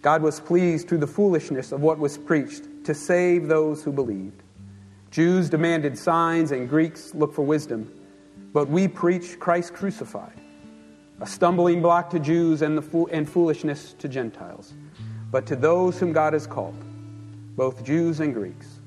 God 0.00 0.22
was 0.22 0.40
pleased 0.40 0.88
through 0.88 0.98
the 0.98 1.06
foolishness 1.06 1.72
of 1.72 1.82
what 1.82 1.98
was 1.98 2.16
preached 2.16 2.62
to 2.84 2.94
save 2.94 3.48
those 3.48 3.82
who 3.82 3.92
believed. 3.92 4.42
Jews 5.10 5.50
demanded 5.50 5.98
signs 5.98 6.52
and 6.52 6.68
Greeks 6.68 7.14
looked 7.14 7.34
for 7.34 7.42
wisdom, 7.42 7.92
but 8.52 8.68
we 8.68 8.88
preach 8.88 9.38
Christ 9.38 9.74
crucified, 9.74 10.40
a 11.20 11.26
stumbling 11.26 11.82
block 11.82 12.10
to 12.10 12.18
Jews 12.18 12.62
and, 12.62 12.76
the 12.76 12.82
fo- 12.82 13.06
and 13.06 13.28
foolishness 13.28 13.94
to 13.98 14.08
Gentiles. 14.08 14.74
But 15.30 15.46
to 15.46 15.56
those 15.56 15.98
whom 15.98 16.12
God 16.12 16.32
has 16.32 16.46
called, 16.46 16.82
both 17.56 17.84
Jews 17.84 18.20
and 18.20 18.32
Greeks, 18.32 18.80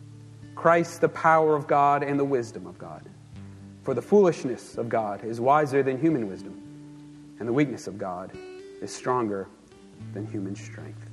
Christ 0.56 1.02
the 1.02 1.10
power 1.10 1.56
of 1.56 1.68
God 1.68 2.04
and 2.04 2.20
the 2.20 2.26
wisdom 2.26 2.66
of 2.68 2.78
God. 2.78 3.04
For 3.84 3.94
the 3.94 4.02
foolishness 4.02 4.78
of 4.78 4.90
God 4.90 5.24
is 5.24 5.40
wiser 5.40 5.82
than 5.82 6.00
human 6.00 6.28
wisdom 6.28 6.62
and 7.42 7.48
the 7.48 7.54
weakness 7.54 7.88
of 7.88 7.98
God 7.98 8.32
is 8.84 8.94
stronger 8.94 9.48
than 10.14 10.28
human 10.28 10.56
strength. 10.56 11.10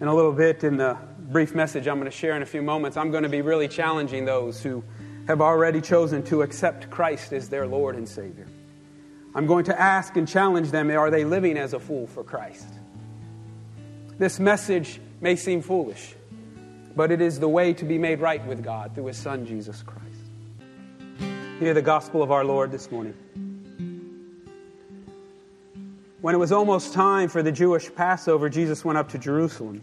In 0.00 0.08
a 0.08 0.14
little 0.14 0.32
bit, 0.32 0.64
in 0.64 0.78
the 0.78 0.96
brief 1.18 1.54
message 1.54 1.86
I'm 1.86 1.98
going 1.98 2.10
to 2.10 2.16
share 2.16 2.34
in 2.34 2.40
a 2.40 2.46
few 2.46 2.62
moments, 2.62 2.96
I'm 2.96 3.10
going 3.10 3.24
to 3.24 3.28
be 3.28 3.42
really 3.42 3.68
challenging 3.68 4.24
those 4.24 4.62
who 4.62 4.82
have 5.26 5.40
already 5.40 5.80
chosen 5.80 6.22
to 6.24 6.42
accept 6.42 6.90
Christ 6.90 7.32
as 7.32 7.48
their 7.48 7.66
Lord 7.66 7.96
and 7.96 8.08
Savior. 8.08 8.46
I'm 9.34 9.46
going 9.46 9.64
to 9.64 9.80
ask 9.80 10.16
and 10.16 10.28
challenge 10.28 10.70
them 10.70 10.90
are 10.90 11.10
they 11.10 11.24
living 11.24 11.58
as 11.58 11.72
a 11.72 11.80
fool 11.80 12.06
for 12.06 12.22
Christ? 12.22 12.68
This 14.18 14.38
message 14.38 15.00
may 15.20 15.34
seem 15.34 15.60
foolish, 15.60 16.14
but 16.94 17.10
it 17.10 17.20
is 17.20 17.40
the 17.40 17.48
way 17.48 17.72
to 17.74 17.84
be 17.84 17.98
made 17.98 18.20
right 18.20 18.44
with 18.46 18.62
God 18.62 18.94
through 18.94 19.06
His 19.06 19.16
Son, 19.16 19.44
Jesus 19.46 19.82
Christ. 19.82 20.04
Hear 21.58 21.74
the 21.74 21.82
gospel 21.82 22.22
of 22.22 22.30
our 22.30 22.44
Lord 22.44 22.70
this 22.70 22.90
morning. 22.90 23.14
When 26.20 26.34
it 26.34 26.38
was 26.38 26.52
almost 26.52 26.92
time 26.92 27.28
for 27.28 27.42
the 27.42 27.52
Jewish 27.52 27.92
Passover, 27.94 28.48
Jesus 28.48 28.84
went 28.84 28.98
up 28.98 29.10
to 29.10 29.18
Jerusalem. 29.18 29.82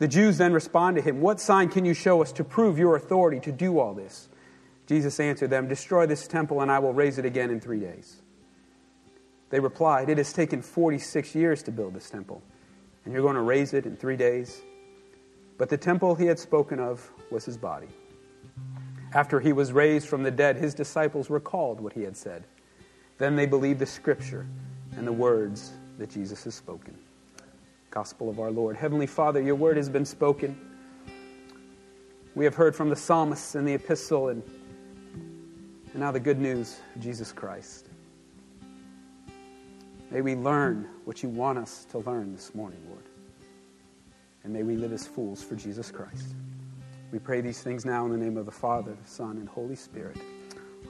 The 0.00 0.08
Jews 0.08 0.38
then 0.38 0.54
respond 0.54 0.96
to 0.96 1.02
him, 1.02 1.20
What 1.20 1.40
sign 1.40 1.68
can 1.68 1.84
you 1.84 1.92
show 1.92 2.22
us 2.22 2.32
to 2.32 2.42
prove 2.42 2.78
your 2.78 2.96
authority 2.96 3.38
to 3.40 3.52
do 3.52 3.78
all 3.78 3.92
this? 3.92 4.30
Jesus 4.86 5.20
answered 5.20 5.50
them, 5.50 5.68
Destroy 5.68 6.06
this 6.06 6.26
temple, 6.26 6.62
and 6.62 6.72
I 6.72 6.78
will 6.78 6.94
raise 6.94 7.18
it 7.18 7.26
again 7.26 7.50
in 7.50 7.60
three 7.60 7.80
days. 7.80 8.22
They 9.50 9.60
replied, 9.60 10.08
It 10.08 10.16
has 10.16 10.32
taken 10.32 10.62
46 10.62 11.34
years 11.34 11.62
to 11.64 11.70
build 11.70 11.92
this 11.92 12.08
temple, 12.08 12.42
and 13.04 13.12
you're 13.12 13.22
going 13.22 13.34
to 13.36 13.42
raise 13.42 13.74
it 13.74 13.84
in 13.84 13.94
three 13.94 14.16
days? 14.16 14.62
But 15.58 15.68
the 15.68 15.76
temple 15.76 16.14
he 16.14 16.24
had 16.24 16.38
spoken 16.38 16.80
of 16.80 17.06
was 17.30 17.44
his 17.44 17.58
body. 17.58 17.88
After 19.12 19.38
he 19.38 19.52
was 19.52 19.70
raised 19.70 20.08
from 20.08 20.22
the 20.22 20.30
dead, 20.30 20.56
his 20.56 20.72
disciples 20.72 21.28
recalled 21.28 21.78
what 21.78 21.92
he 21.92 22.04
had 22.04 22.16
said. 22.16 22.44
Then 23.18 23.36
they 23.36 23.44
believed 23.44 23.80
the 23.80 23.86
scripture 23.86 24.46
and 24.96 25.06
the 25.06 25.12
words 25.12 25.72
that 25.98 26.08
Jesus 26.08 26.44
has 26.44 26.54
spoken. 26.54 26.96
Gospel 27.90 28.30
of 28.30 28.38
our 28.38 28.50
Lord. 28.50 28.76
Heavenly 28.76 29.06
Father, 29.06 29.40
your 29.40 29.56
word 29.56 29.76
has 29.76 29.88
been 29.88 30.04
spoken. 30.04 30.58
We 32.36 32.44
have 32.44 32.54
heard 32.54 32.76
from 32.76 32.88
the 32.88 32.96
psalmists 32.96 33.56
and 33.56 33.66
the 33.66 33.74
epistle 33.74 34.28
and, 34.28 34.42
and 35.92 35.96
now 35.96 36.12
the 36.12 36.20
good 36.20 36.38
news 36.38 36.78
of 36.94 37.02
Jesus 37.02 37.32
Christ. 37.32 37.88
May 40.10 40.20
we 40.20 40.36
learn 40.36 40.88
what 41.04 41.22
you 41.22 41.28
want 41.28 41.58
us 41.58 41.84
to 41.90 41.98
learn 41.98 42.32
this 42.32 42.54
morning, 42.54 42.80
Lord. 42.88 43.04
And 44.44 44.52
may 44.52 44.62
we 44.62 44.76
live 44.76 44.92
as 44.92 45.06
fools 45.06 45.42
for 45.42 45.56
Jesus 45.56 45.90
Christ. 45.90 46.34
We 47.10 47.18
pray 47.18 47.40
these 47.40 47.60
things 47.60 47.84
now 47.84 48.04
in 48.06 48.12
the 48.12 48.18
name 48.18 48.36
of 48.36 48.46
the 48.46 48.52
Father, 48.52 48.92
the 48.92 49.08
Son, 49.08 49.36
and 49.38 49.48
Holy 49.48 49.76
Spirit. 49.76 50.16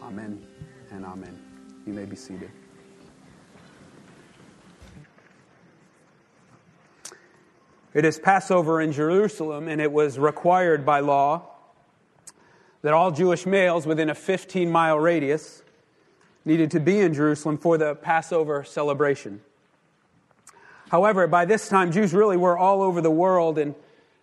Amen 0.03 0.47
and 0.91 1.05
amen. 1.05 1.39
You 1.87 1.95
may 1.95 2.05
be 2.05 2.17
seated. 2.17 2.51
It 7.93 8.05
is 8.05 8.21
Passover 8.21 8.81
in 8.81 8.93
Jerusalem, 8.93 9.67
and 9.67 9.81
it 9.81 9.91
was 9.91 10.17
required 10.17 10.87
by 10.87 11.01
law 11.01 11.43
that 12.83 12.95
all 12.95 13.11
Jewish 13.11 13.47
males 13.47 13.85
within 13.85 14.09
a 14.09 14.15
15 14.15 14.71
mile 14.71 14.97
radius 14.97 15.65
needed 16.45 16.71
to 16.71 16.79
be 16.79 17.01
in 17.01 17.13
Jerusalem 17.13 17.59
for 17.59 17.77
the 17.77 17.97
Passover 17.97 18.63
celebration. 18.63 19.41
However, 20.91 21.27
by 21.27 21.45
this 21.45 21.69
time, 21.69 21.91
Jews 21.91 22.15
really 22.15 22.37
were 22.37 22.57
all 22.57 22.81
over 22.81 23.01
the 23.01 23.11
world, 23.11 23.59
and 23.59 23.75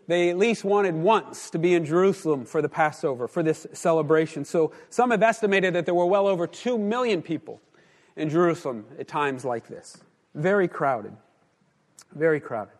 they 0.08 0.30
at 0.30 0.38
least 0.38 0.64
wanted 0.64 0.96
once 0.96 1.50
to 1.50 1.60
be 1.60 1.74
in 1.74 1.84
Jerusalem 1.84 2.46
for 2.46 2.62
the 2.62 2.70
Passover, 2.70 3.28
for 3.28 3.44
this 3.44 3.68
celebration. 3.74 4.46
So 4.46 4.72
some 4.90 5.12
have 5.12 5.24
estimated 5.24 5.76
that 5.76 5.86
there 5.86 5.94
were 5.94 6.06
well 6.06 6.28
over 6.28 6.48
2 6.48 6.78
million 6.78 7.22
people 7.22 7.60
in 8.16 8.30
Jerusalem 8.30 8.86
at 8.98 9.10
times 9.10 9.44
like 9.44 9.68
this. 9.68 9.98
Very 10.34 10.70
crowded. 10.70 11.12
Very 12.16 12.40
crowded. 12.40 12.77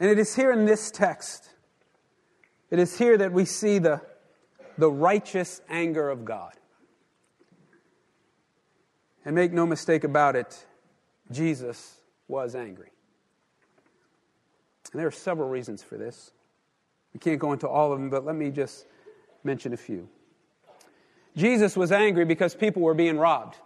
And 0.00 0.10
it 0.10 0.18
is 0.18 0.34
here 0.34 0.52
in 0.52 0.64
this 0.64 0.90
text, 0.90 1.50
it 2.70 2.78
is 2.78 2.98
here 2.98 3.16
that 3.18 3.32
we 3.32 3.44
see 3.44 3.78
the, 3.78 4.00
the 4.76 4.90
righteous 4.90 5.60
anger 5.68 6.10
of 6.10 6.24
God. 6.24 6.52
And 9.24 9.34
make 9.34 9.52
no 9.52 9.64
mistake 9.64 10.04
about 10.04 10.36
it, 10.36 10.66
Jesus 11.30 12.00
was 12.28 12.54
angry. 12.54 12.90
And 14.92 15.00
there 15.00 15.06
are 15.08 15.12
several 15.12 15.48
reasons 15.48 15.82
for 15.82 15.96
this. 15.96 16.32
We 17.12 17.20
can't 17.20 17.38
go 17.38 17.52
into 17.52 17.68
all 17.68 17.92
of 17.92 17.98
them, 17.98 18.10
but 18.10 18.24
let 18.24 18.36
me 18.36 18.50
just 18.50 18.86
mention 19.42 19.72
a 19.72 19.76
few. 19.76 20.08
Jesus 21.36 21.76
was 21.76 21.90
angry 21.90 22.24
because 22.24 22.54
people 22.54 22.82
were 22.82 22.94
being 22.94 23.18
robbed. 23.18 23.56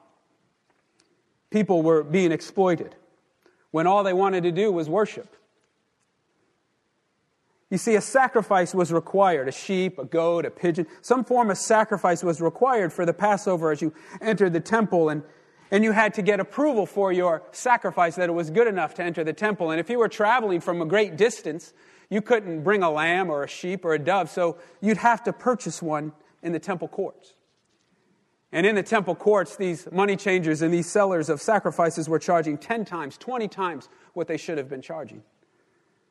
People 1.51 1.83
were 1.83 2.03
being 2.03 2.33
exploited 2.33 2.95
when 3.71 3.87
all 3.87 4.03
they 4.03 4.13
wanted 4.13 4.43
to 4.45 4.53
do 4.53 4.73
was 4.73 4.89
worship. 4.89 5.35
You 7.71 7.77
see, 7.77 7.97
a 7.97 8.01
sacrifice 8.01 8.75
was 8.75 8.93
required 8.93 9.47
a 9.49 9.53
sheep, 9.53 9.99
a 9.99 10.05
goat, 10.05 10.47
a 10.47 10.51
pigeon. 10.51 10.87
Some 11.03 11.25
form 11.25 11.51
of 11.51 11.59
sacrifice 11.59 12.23
was 12.23 12.41
required 12.41 12.93
for 12.93 13.05
the 13.05 13.13
Passover 13.13 13.71
as 13.71 13.83
you 13.83 13.93
entered 14.23 14.55
the 14.55 14.61
temple, 14.61 15.11
and, 15.11 15.23
and 15.71 15.85
you 15.85 15.93
had 15.93 16.15
to 16.15 16.23
get 16.23 16.41
approval 16.41 16.87
for 16.87 17.13
your 17.13 17.43
sacrifice 17.53 18.17
that 18.17 18.31
it 18.31 18.33
was 18.33 18.49
good 18.49 18.67
enough 18.67 18.95
to 18.95 19.03
enter 19.03 19.23
the 19.23 19.35
temple. 19.35 19.71
And 19.71 19.79
if 19.79 19.91
you 19.91 19.99
were 19.99 20.09
traveling 20.09 20.61
from 20.61 20.81
a 20.81 20.87
great 20.87 21.17
distance, 21.17 21.75
you 22.09 22.23
couldn't 22.23 22.63
bring 22.63 22.83
a 22.83 22.91
lamb 22.91 23.29
or 23.29 23.45
a 23.45 23.49
sheep 23.49 23.85
or 23.85 23.93
a 23.93 23.99
dove, 23.99 24.31
so 24.31 24.57
you'd 24.81 24.97
have 24.97 25.23
to 25.25 25.33
purchase 25.33 25.83
one 25.83 26.13
in 26.43 26.53
the 26.53 26.59
temple 26.59 26.89
courts. 26.89 27.35
And 28.51 28.65
in 28.65 28.77
the 28.77 28.83
temple 28.83 29.15
courts, 29.15 29.57
these 29.57 29.87
money 29.93 30.17
changers 30.17 30.63
and 30.63 30.73
these 30.73 30.87
sellers 30.87 31.29
of 31.29 31.43
sacrifices 31.43 32.09
were 32.09 32.19
charging 32.19 32.57
10 32.57 32.87
times, 32.87 33.19
20 33.19 33.47
times 33.49 33.91
what 34.15 34.27
they 34.27 34.39
should 34.39 34.57
have 34.57 34.71
been 34.71 34.81
charging. 34.81 35.23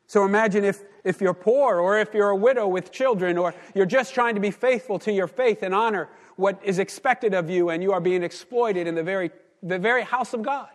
So 0.08 0.24
imagine 0.24 0.64
if, 0.64 0.84
if 1.04 1.20
you're 1.20 1.34
poor 1.34 1.78
or 1.78 1.98
if 1.98 2.14
you're 2.14 2.30
a 2.30 2.36
widow 2.36 2.66
with 2.66 2.90
children 2.90 3.36
or 3.36 3.54
you're 3.74 3.86
just 3.86 4.14
trying 4.14 4.34
to 4.34 4.40
be 4.40 4.50
faithful 4.50 4.98
to 5.00 5.12
your 5.12 5.28
faith 5.28 5.62
and 5.62 5.74
honor 5.74 6.08
what 6.36 6.58
is 6.64 6.78
expected 6.78 7.34
of 7.34 7.50
you 7.50 7.68
and 7.68 7.82
you 7.82 7.92
are 7.92 8.00
being 8.00 8.22
exploited 8.22 8.86
in 8.86 8.94
the 8.94 9.02
very, 9.02 9.30
the 9.62 9.78
very 9.78 10.02
house 10.02 10.32
of 10.32 10.42
God. 10.42 10.70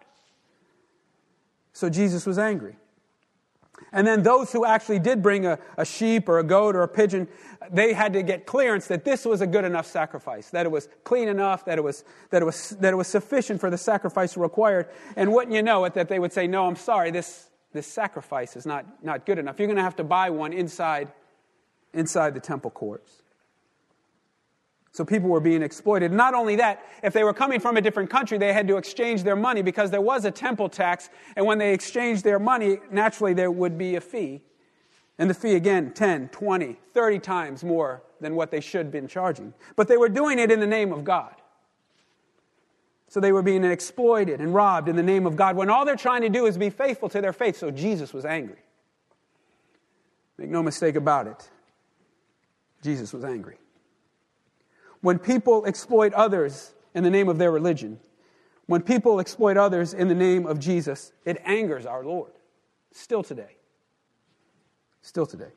So 1.74 1.90
Jesus 1.90 2.28
was 2.28 2.38
angry. 2.38 2.75
And 3.92 4.06
then 4.06 4.22
those 4.22 4.52
who 4.52 4.66
actually 4.66 5.00
did 5.00 5.24
bring 5.24 5.48
a, 5.48 5.58
a, 5.78 5.86
sheep 5.86 6.30
or 6.30 6.38
a 6.38 6.44
goat 6.44 6.75
or 6.75 6.84
a 6.84 6.88
pigeon, 6.88 7.28
they 7.72 7.94
had 7.94 8.13
to 8.13 8.22
get 8.22 8.46
clearance 8.46 8.88
that 8.88 9.04
this 9.04 9.25
was 9.25 9.42
a 9.42 9.48
good 9.48 9.66
enough 9.66 9.88
sacrifice, 9.88 10.52
that 10.52 10.68
it 10.68 10.72
was 10.72 10.90
clean 11.04 11.28
enough, 11.28 11.66
that 11.66 11.80
it 11.80 11.84
was, 11.84 12.04
that 12.30 12.44
it 12.44 12.46
was, 12.46 12.70
that 12.82 12.94
it 12.94 12.96
was 12.96 13.08
sufficient 13.08 13.60
for 13.60 13.72
the 13.72 13.78
sacrifice 13.78 14.38
required. 14.38 14.90
And 15.16 15.34
wouldn't 15.34 15.56
you 15.56 15.63
know 15.63 15.86
it, 15.86 15.96
that 15.96 16.08
they 16.08 16.20
would 16.20 16.32
say, 16.34 16.46
No, 16.46 16.68
I'm 16.68 16.75
sorry, 16.75 17.10
this, 17.10 17.50
this 17.74 17.88
sacrifice 17.88 18.56
is 18.56 18.65
not, 18.65 18.86
not 19.03 19.25
good 19.25 19.39
enough. 19.39 19.60
You're 19.60 19.68
going 19.68 19.77
to 19.77 19.84
have 19.84 19.96
to 19.98 20.03
buy 20.03 20.30
one 20.30 20.53
inside, 20.53 21.12
inside 21.94 22.34
the 22.34 22.39
temple 22.39 22.72
courts. 22.72 23.24
So 24.92 25.03
people 25.03 25.30
were 25.30 25.39
being 25.39 25.63
exploited. 25.63 26.12
Not 26.12 26.36
only 26.36 26.56
that, 26.58 26.86
if 27.01 27.13
they 27.13 27.24
were 27.24 27.34
coming 27.34 27.60
from 27.60 27.77
a 27.77 27.82
different 27.82 28.12
country, 28.12 28.38
they 28.38 28.53
had 28.53 28.68
to 28.68 28.77
exchange 28.77 29.24
their 29.24 29.36
money 29.36 29.63
because 29.63 29.89
there 29.89 30.01
was 30.01 30.24
a 30.24 30.30
temple 30.30 30.70
tax. 30.70 31.10
And 31.36 31.48
when 31.48 31.58
they 31.58 31.74
exchanged 31.74 32.24
their 32.24 32.38
money, 32.38 32.77
naturally 32.92 33.34
there 33.34 33.50
would 33.50 33.75
be 33.75 33.96
a 33.96 34.01
fee. 34.01 34.44
And 35.18 35.30
the 35.30 35.34
fee, 35.34 35.56
again, 35.56 35.94
10, 35.94 36.30
20, 36.30 36.77
30 36.94 37.20
times 37.20 37.63
more 37.63 38.03
than 38.22 38.36
what 38.36 38.51
they 38.51 38.60
should 38.60 38.86
have 38.86 38.92
been 38.92 39.08
charging. 39.08 39.53
But 39.75 39.88
they 39.88 39.98
were 39.98 40.10
doing 40.10 40.38
it 40.38 40.51
in 40.51 40.60
the 40.60 40.68
name 40.68 40.94
of 40.94 41.03
God. 41.03 41.34
So 43.13 43.20
they 43.20 43.32
were 43.32 43.43
being 43.43 43.63
exploited 43.63 44.41
and 44.41 44.55
robbed 44.55 44.89
in 44.89 44.96
the 44.96 45.03
name 45.03 45.27
of 45.27 45.36
God 45.36 45.55
when 45.55 45.70
all 45.70 45.86
they're 45.86 45.96
trying 45.96 46.24
to 46.24 46.29
do 46.29 46.48
is 46.48 46.58
be 46.58 46.72
faithful 46.72 47.10
to 47.10 47.22
their 47.22 47.32
faith. 47.32 47.55
So 47.55 47.70
Jesus 47.70 48.12
was 48.12 48.25
angry. 48.25 48.58
Make 50.39 50.50
no 50.50 50.63
mistake 50.63 50.96
about 50.96 51.27
it. 51.27 51.48
Jesus 52.82 53.13
was 53.13 53.24
angry. 53.24 53.58
When 55.01 55.20
people 55.20 55.63
exploit 55.67 56.12
others 56.13 56.74
in 56.96 57.03
the 57.03 57.12
name 57.12 57.29
of 57.29 57.38
their 57.38 57.51
religion, 57.51 58.00
when 58.65 58.82
people 58.82 59.20
exploit 59.20 59.58
others 59.58 59.93
in 59.93 60.08
the 60.08 60.15
name 60.15 60.48
of 60.48 60.58
Jesus, 60.58 61.13
it 61.24 61.39
angers 61.46 61.86
our 61.86 62.03
Lord. 62.03 62.32
Still 62.93 63.22
today. 63.22 63.58
Still 65.03 65.27
today. 65.27 65.51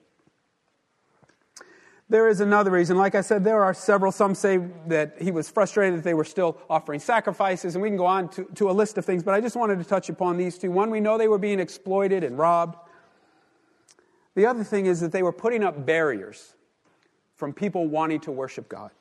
There 2.08 2.28
is 2.28 2.40
another 2.40 2.70
reason. 2.70 2.96
Like 2.96 3.16
I 3.16 3.20
said, 3.20 3.42
there 3.42 3.64
are 3.64 3.75
several. 3.75 4.12
Some 4.12 4.36
say 4.36 4.58
that 4.86 5.20
he 5.20 5.32
was 5.32 5.50
frustrated 5.50 5.98
that 5.98 6.04
they 6.04 6.14
were 6.14 6.25
still 6.25 6.56
offering 6.70 7.00
sacrifices, 7.00 7.75
and 7.75 7.82
we 7.82 7.88
can 7.88 7.96
go 7.96 8.06
on 8.06 8.28
to, 8.30 8.44
to 8.54 8.70
a 8.70 8.72
list 8.72 8.96
of 8.96 9.04
things, 9.04 9.25
but 9.25 9.34
I 9.34 9.40
just 9.40 9.56
wanted 9.56 9.78
to 9.80 9.84
touch 9.84 10.08
upon 10.08 10.36
these 10.36 10.56
two. 10.56 10.70
One, 10.70 10.90
we 10.90 11.00
know 11.00 11.18
they 11.18 11.26
were 11.26 11.38
being 11.38 11.58
exploited 11.58 12.22
and 12.22 12.38
robbed. 12.38 12.78
The 14.36 14.46
other 14.46 14.62
thing 14.62 14.86
is 14.86 15.00
that 15.00 15.10
they 15.10 15.22
were 15.22 15.32
putting 15.32 15.64
up 15.64 15.84
barriers 15.84 16.54
from 17.34 17.52
people 17.52 17.88
wanting 17.88 18.20
to 18.20 18.30
worship 18.30 18.68
God. 18.68 18.92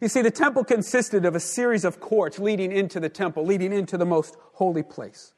You 0.00 0.08
see, 0.08 0.22
the 0.22 0.30
temple 0.30 0.64
consisted 0.64 1.26
of 1.26 1.34
a 1.34 1.40
series 1.40 1.84
of 1.84 2.00
courts 2.00 2.38
leading 2.38 2.72
into 2.72 3.00
the 3.00 3.08
temple, 3.10 3.44
leading 3.44 3.72
into 3.72 3.98
the 3.98 4.06
most 4.06 4.36
holy 4.54 4.82
place. 4.82 5.34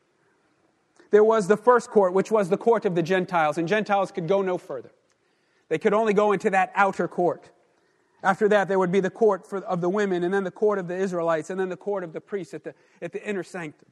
There 1.11 1.25
was 1.25 1.49
the 1.49 1.57
first 1.57 1.91
court, 1.91 2.12
which 2.14 2.31
was 2.31 2.49
the 2.49 2.57
court 2.57 2.85
of 2.85 2.95
the 2.95 3.02
Gentiles, 3.02 3.59
and 3.59 3.67
Gentiles 3.67 4.12
could 4.12 4.29
go 4.29 4.41
no 4.41 4.57
further. 4.57 4.93
They 5.73 5.79
could 5.79 5.95
only 5.95 6.12
go 6.12 6.33
into 6.33 6.50
that 6.50 6.71
outer 6.75 7.09
court. 7.09 7.50
After 8.23 8.47
that, 8.50 8.69
there 8.69 8.79
would 8.79 8.93
be 8.93 9.00
the 9.00 9.09
court 9.09 9.49
for, 9.49 9.61
of 9.61 9.81
the 9.81 9.88
women, 9.88 10.23
and 10.23 10.35
then 10.35 10.45
the 10.45 10.50
court 10.50 10.79
of 10.79 10.87
the 10.87 10.95
Israelites, 10.95 11.49
and 11.49 11.59
then 11.59 11.71
the 11.71 11.79
court 11.79 12.05
of 12.05 12.12
the 12.12 12.21
priests 12.21 12.52
at 12.52 12.62
the, 12.62 12.75
at 13.00 13.11
the 13.11 13.26
inner 13.26 13.43
sanctum. 13.43 13.88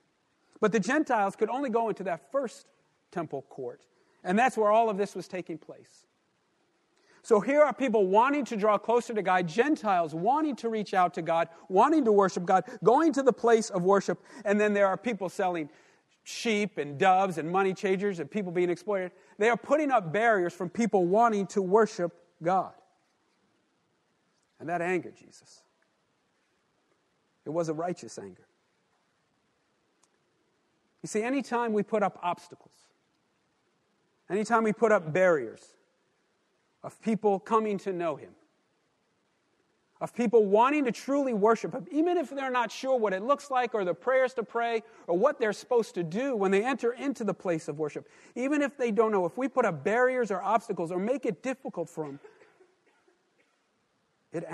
But 0.60 0.72
the 0.72 0.78
Gentiles 0.78 1.36
could 1.36 1.48
only 1.48 1.70
go 1.70 1.88
into 1.88 2.02
that 2.02 2.30
first 2.30 2.66
temple 3.10 3.46
court, 3.48 3.80
and 4.22 4.38
that's 4.38 4.58
where 4.58 4.70
all 4.70 4.90
of 4.90 4.98
this 4.98 5.14
was 5.14 5.26
taking 5.26 5.56
place. 5.56 6.04
So 7.22 7.40
here 7.40 7.62
are 7.62 7.72
people 7.72 8.06
wanting 8.06 8.44
to 8.44 8.58
draw 8.58 8.76
closer 8.76 9.14
to 9.14 9.22
God, 9.22 9.48
Gentiles 9.48 10.14
wanting 10.14 10.56
to 10.56 10.68
reach 10.68 10.92
out 10.92 11.14
to 11.14 11.22
God, 11.22 11.48
wanting 11.70 12.04
to 12.04 12.12
worship 12.12 12.44
God, 12.44 12.64
going 12.84 13.14
to 13.14 13.22
the 13.22 13.32
place 13.32 13.70
of 13.70 13.84
worship, 13.84 14.22
and 14.44 14.60
then 14.60 14.74
there 14.74 14.86
are 14.86 14.98
people 14.98 15.30
selling 15.30 15.70
sheep 16.24 16.78
and 16.78 16.98
doves 16.98 17.38
and 17.38 17.50
money 17.50 17.74
changers 17.74 18.20
and 18.20 18.30
people 18.30 18.52
being 18.52 18.70
exploited. 18.70 19.12
They 19.40 19.48
are 19.48 19.56
putting 19.56 19.90
up 19.90 20.12
barriers 20.12 20.52
from 20.52 20.68
people 20.68 21.06
wanting 21.06 21.46
to 21.48 21.62
worship 21.62 22.12
God. 22.42 22.74
And 24.60 24.68
that 24.68 24.82
angered 24.82 25.16
Jesus. 25.16 25.62
It 27.46 27.48
was 27.48 27.70
a 27.70 27.72
righteous 27.72 28.18
anger. 28.18 28.46
You 31.02 31.06
see, 31.06 31.22
anytime 31.22 31.72
we 31.72 31.82
put 31.82 32.02
up 32.02 32.18
obstacles, 32.22 32.74
anytime 34.28 34.62
we 34.62 34.74
put 34.74 34.92
up 34.92 35.10
barriers 35.10 35.62
of 36.82 37.00
people 37.00 37.40
coming 37.40 37.78
to 37.78 37.94
know 37.94 38.16
Him, 38.16 38.32
of 40.00 40.14
people 40.14 40.46
wanting 40.46 40.84
to 40.84 40.92
truly 40.92 41.34
worship 41.34 41.74
Him, 41.74 41.86
even 41.90 42.16
if 42.16 42.30
they're 42.30 42.50
not 42.50 42.72
sure 42.72 42.98
what 42.98 43.12
it 43.12 43.22
looks 43.22 43.50
like 43.50 43.74
or 43.74 43.84
the 43.84 43.94
prayers 43.94 44.32
to 44.34 44.42
pray 44.42 44.82
or 45.06 45.18
what 45.18 45.38
they're 45.38 45.52
supposed 45.52 45.94
to 45.94 46.02
do 46.02 46.34
when 46.34 46.50
they 46.50 46.64
enter 46.64 46.92
into 46.92 47.22
the 47.22 47.34
place 47.34 47.68
of 47.68 47.78
worship. 47.78 48.08
Even 48.34 48.62
if 48.62 48.76
they 48.76 48.90
don't 48.90 49.12
know, 49.12 49.26
if 49.26 49.36
we 49.36 49.48
put 49.48 49.64
up 49.64 49.84
barriers 49.84 50.30
or 50.30 50.42
obstacles 50.42 50.90
or 50.90 50.98
make 50.98 51.26
it 51.26 51.42
difficult 51.42 51.88
for 51.88 52.06
them, 52.06 52.20
it 54.32 54.44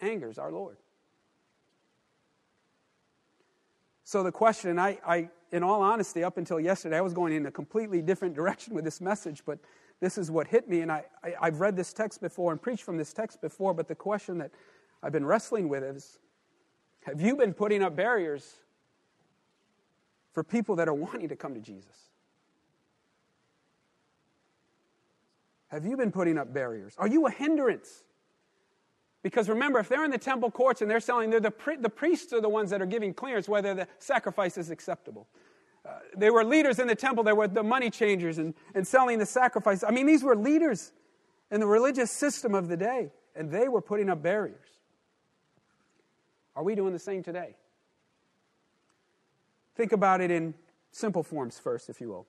angers 0.00 0.38
our 0.38 0.50
Lord. 0.50 0.78
So 4.04 4.22
the 4.22 4.32
question, 4.32 4.78
I, 4.78 4.98
I, 5.06 5.28
in 5.52 5.62
all 5.62 5.82
honesty, 5.82 6.24
up 6.24 6.38
until 6.38 6.58
yesterday, 6.58 6.96
I 6.96 7.02
was 7.02 7.12
going 7.12 7.34
in 7.34 7.44
a 7.44 7.50
completely 7.50 8.00
different 8.00 8.34
direction 8.34 8.74
with 8.74 8.84
this 8.84 9.02
message, 9.02 9.42
but 9.44 9.58
this 10.00 10.16
is 10.16 10.30
what 10.30 10.46
hit 10.46 10.66
me. 10.66 10.80
And 10.80 10.90
I, 10.90 11.04
I, 11.22 11.34
I've 11.42 11.60
read 11.60 11.76
this 11.76 11.92
text 11.92 12.22
before 12.22 12.50
and 12.52 12.60
preached 12.60 12.84
from 12.84 12.96
this 12.96 13.12
text 13.12 13.42
before, 13.42 13.74
but 13.74 13.86
the 13.86 13.94
question 13.94 14.38
that 14.38 14.50
I've 15.02 15.12
been 15.12 15.26
wrestling 15.26 15.68
with 15.68 15.82
is 15.82 16.18
have 17.04 17.20
you 17.20 17.36
been 17.36 17.54
putting 17.54 17.82
up 17.82 17.96
barriers 17.96 18.56
for 20.32 20.42
people 20.44 20.76
that 20.76 20.88
are 20.88 20.94
wanting 20.94 21.28
to 21.28 21.36
come 21.36 21.54
to 21.54 21.60
Jesus? 21.60 22.10
Have 25.68 25.84
you 25.84 25.96
been 25.96 26.10
putting 26.12 26.38
up 26.38 26.52
barriers? 26.52 26.94
Are 26.98 27.08
you 27.08 27.26
a 27.26 27.30
hindrance? 27.30 28.04
Because 29.22 29.48
remember, 29.48 29.78
if 29.78 29.88
they're 29.88 30.04
in 30.04 30.10
the 30.10 30.18
temple 30.18 30.50
courts 30.50 30.80
and 30.80 30.90
they're 30.90 31.00
selling, 31.00 31.30
they're 31.30 31.40
the, 31.40 31.50
pri- 31.50 31.76
the 31.76 31.90
priests 31.90 32.32
are 32.32 32.40
the 32.40 32.48
ones 32.48 32.70
that 32.70 32.80
are 32.80 32.86
giving 32.86 33.12
clearance 33.12 33.48
whether 33.48 33.74
the 33.74 33.88
sacrifice 33.98 34.56
is 34.56 34.70
acceptable. 34.70 35.28
uh, 35.84 35.98
they 36.16 36.30
were 36.30 36.44
leaders 36.44 36.78
in 36.78 36.86
the 36.86 36.94
temple. 36.94 37.24
They 37.24 37.32
were 37.32 37.48
the 37.48 37.62
money 37.62 37.90
changers 37.90 38.38
and, 38.38 38.54
and 38.74 38.86
selling 38.86 39.18
the 39.18 39.26
sacrifice. 39.26 39.82
I 39.82 39.90
mean, 39.90 40.06
these 40.06 40.22
were 40.22 40.36
leaders 40.36 40.92
in 41.50 41.60
the 41.60 41.66
religious 41.66 42.10
system 42.10 42.54
of 42.54 42.68
the 42.68 42.76
day, 42.76 43.10
and 43.34 43.50
they 43.50 43.68
were 43.68 43.80
putting 43.80 44.08
up 44.08 44.22
barriers. 44.22 44.77
Are 46.58 46.64
we 46.64 46.74
doing 46.74 46.92
the 46.92 46.98
same 46.98 47.22
today? 47.22 47.54
Think 49.76 49.92
about 49.92 50.20
it 50.20 50.32
in 50.32 50.54
simple 50.90 51.22
forms 51.22 51.56
first, 51.56 51.88
if 51.88 52.00
you 52.00 52.08
will. 52.08 52.26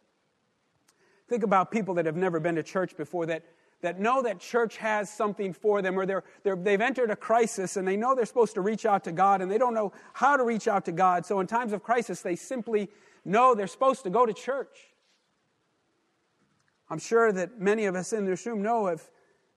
Think 1.27 1.41
about 1.41 1.71
people 1.71 1.95
that 1.95 2.05
have 2.05 2.15
never 2.15 2.39
been 2.39 2.53
to 2.53 2.61
church 2.61 2.95
before 2.95 3.25
that, 3.25 3.43
that 3.81 3.99
know 3.99 4.21
that 4.21 4.39
church 4.39 4.77
has 4.77 5.09
something 5.09 5.51
for 5.51 5.81
them, 5.81 5.97
or 5.97 6.05
they're, 6.05 6.23
they're, 6.43 6.55
they've 6.55 6.79
entered 6.79 7.09
a 7.09 7.15
crisis 7.15 7.75
and 7.75 7.87
they 7.87 7.97
know 7.97 8.13
they're 8.13 8.27
supposed 8.27 8.53
to 8.53 8.61
reach 8.61 8.85
out 8.85 9.03
to 9.05 9.11
God 9.11 9.41
and 9.41 9.49
they 9.49 9.57
don't 9.57 9.73
know 9.73 9.93
how 10.13 10.37
to 10.37 10.43
reach 10.43 10.67
out 10.67 10.85
to 10.85 10.91
God. 10.91 11.25
So 11.25 11.39
in 11.39 11.47
times 11.47 11.73
of 11.73 11.81
crisis, 11.81 12.21
they 12.21 12.35
simply 12.35 12.91
know 13.25 13.55
they're 13.55 13.65
supposed 13.65 14.03
to 14.03 14.11
go 14.11 14.27
to 14.27 14.33
church. 14.33 14.77
I'm 16.87 16.99
sure 16.99 17.31
that 17.31 17.59
many 17.59 17.85
of 17.85 17.95
us 17.95 18.13
in 18.13 18.25
this 18.25 18.45
room 18.45 18.61
know 18.61 18.89
of 18.89 19.01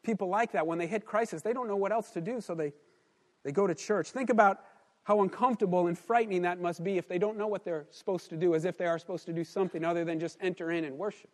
people 0.02 0.29
like 0.29 0.52
that. 0.52 0.67
When 0.67 0.79
they 0.79 0.87
hit 0.87 1.05
crisis, 1.05 1.43
they 1.43 1.52
don't 1.52 1.69
know 1.69 1.76
what 1.76 1.93
else 1.93 2.09
to 2.12 2.23
do, 2.23 2.41
so 2.41 2.55
they, 2.55 2.73
they 3.44 3.52
go 3.52 3.66
to 3.66 3.75
church. 3.75 4.11
Think 4.11 4.30
about 4.30 4.61
how 5.04 5.20
uncomfortable 5.22 5.88
and 5.88 5.99
frightening 5.99 6.42
that 6.42 6.61
must 6.61 6.84
be 6.84 6.96
if 6.96 7.08
they 7.08 7.18
don't 7.18 7.37
know 7.37 7.49
what 7.49 7.64
they're 7.64 7.87
supposed 7.90 8.30
to 8.30 8.37
do, 8.37 8.54
as 8.54 8.64
if 8.64 8.78
they 8.78 8.87
are 8.87 8.99
supposed 8.99 9.26
to 9.26 9.32
do 9.32 9.42
something 9.42 9.84
other 9.84 10.04
than 10.04 10.20
just 10.20 10.38
enter 10.40 10.70
in 10.70 10.84
and 10.84 10.96
worship. 10.96 11.30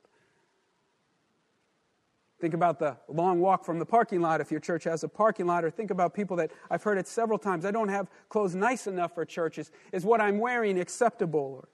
Think 2.41 2.55
about 2.55 2.79
the 2.79 2.97
long 3.09 3.41
walk 3.41 3.65
from 3.65 3.81
the 3.81 3.85
parking 3.85 4.21
lot 4.21 4.41
if 4.41 4.51
your 4.51 4.61
church 4.61 4.85
has 4.85 5.03
a 5.03 5.09
parking 5.09 5.47
lot, 5.47 5.65
or 5.65 5.71
think 5.71 5.91
about 5.91 6.15
people 6.15 6.37
that 6.37 6.53
I've 6.71 6.83
heard 6.83 6.97
it 6.97 7.09
several 7.09 7.39
times. 7.39 7.65
I 7.65 7.73
don't 7.73 7.89
have 7.89 8.09
clothes 8.29 8.55
nice 8.55 8.87
enough 8.87 9.15
for 9.15 9.25
churches. 9.25 9.73
Is 9.93 10.05
what 10.05 10.21
I'm 10.21 10.39
wearing 10.39 10.79
acceptable? 10.79 11.61
Or 11.61 11.69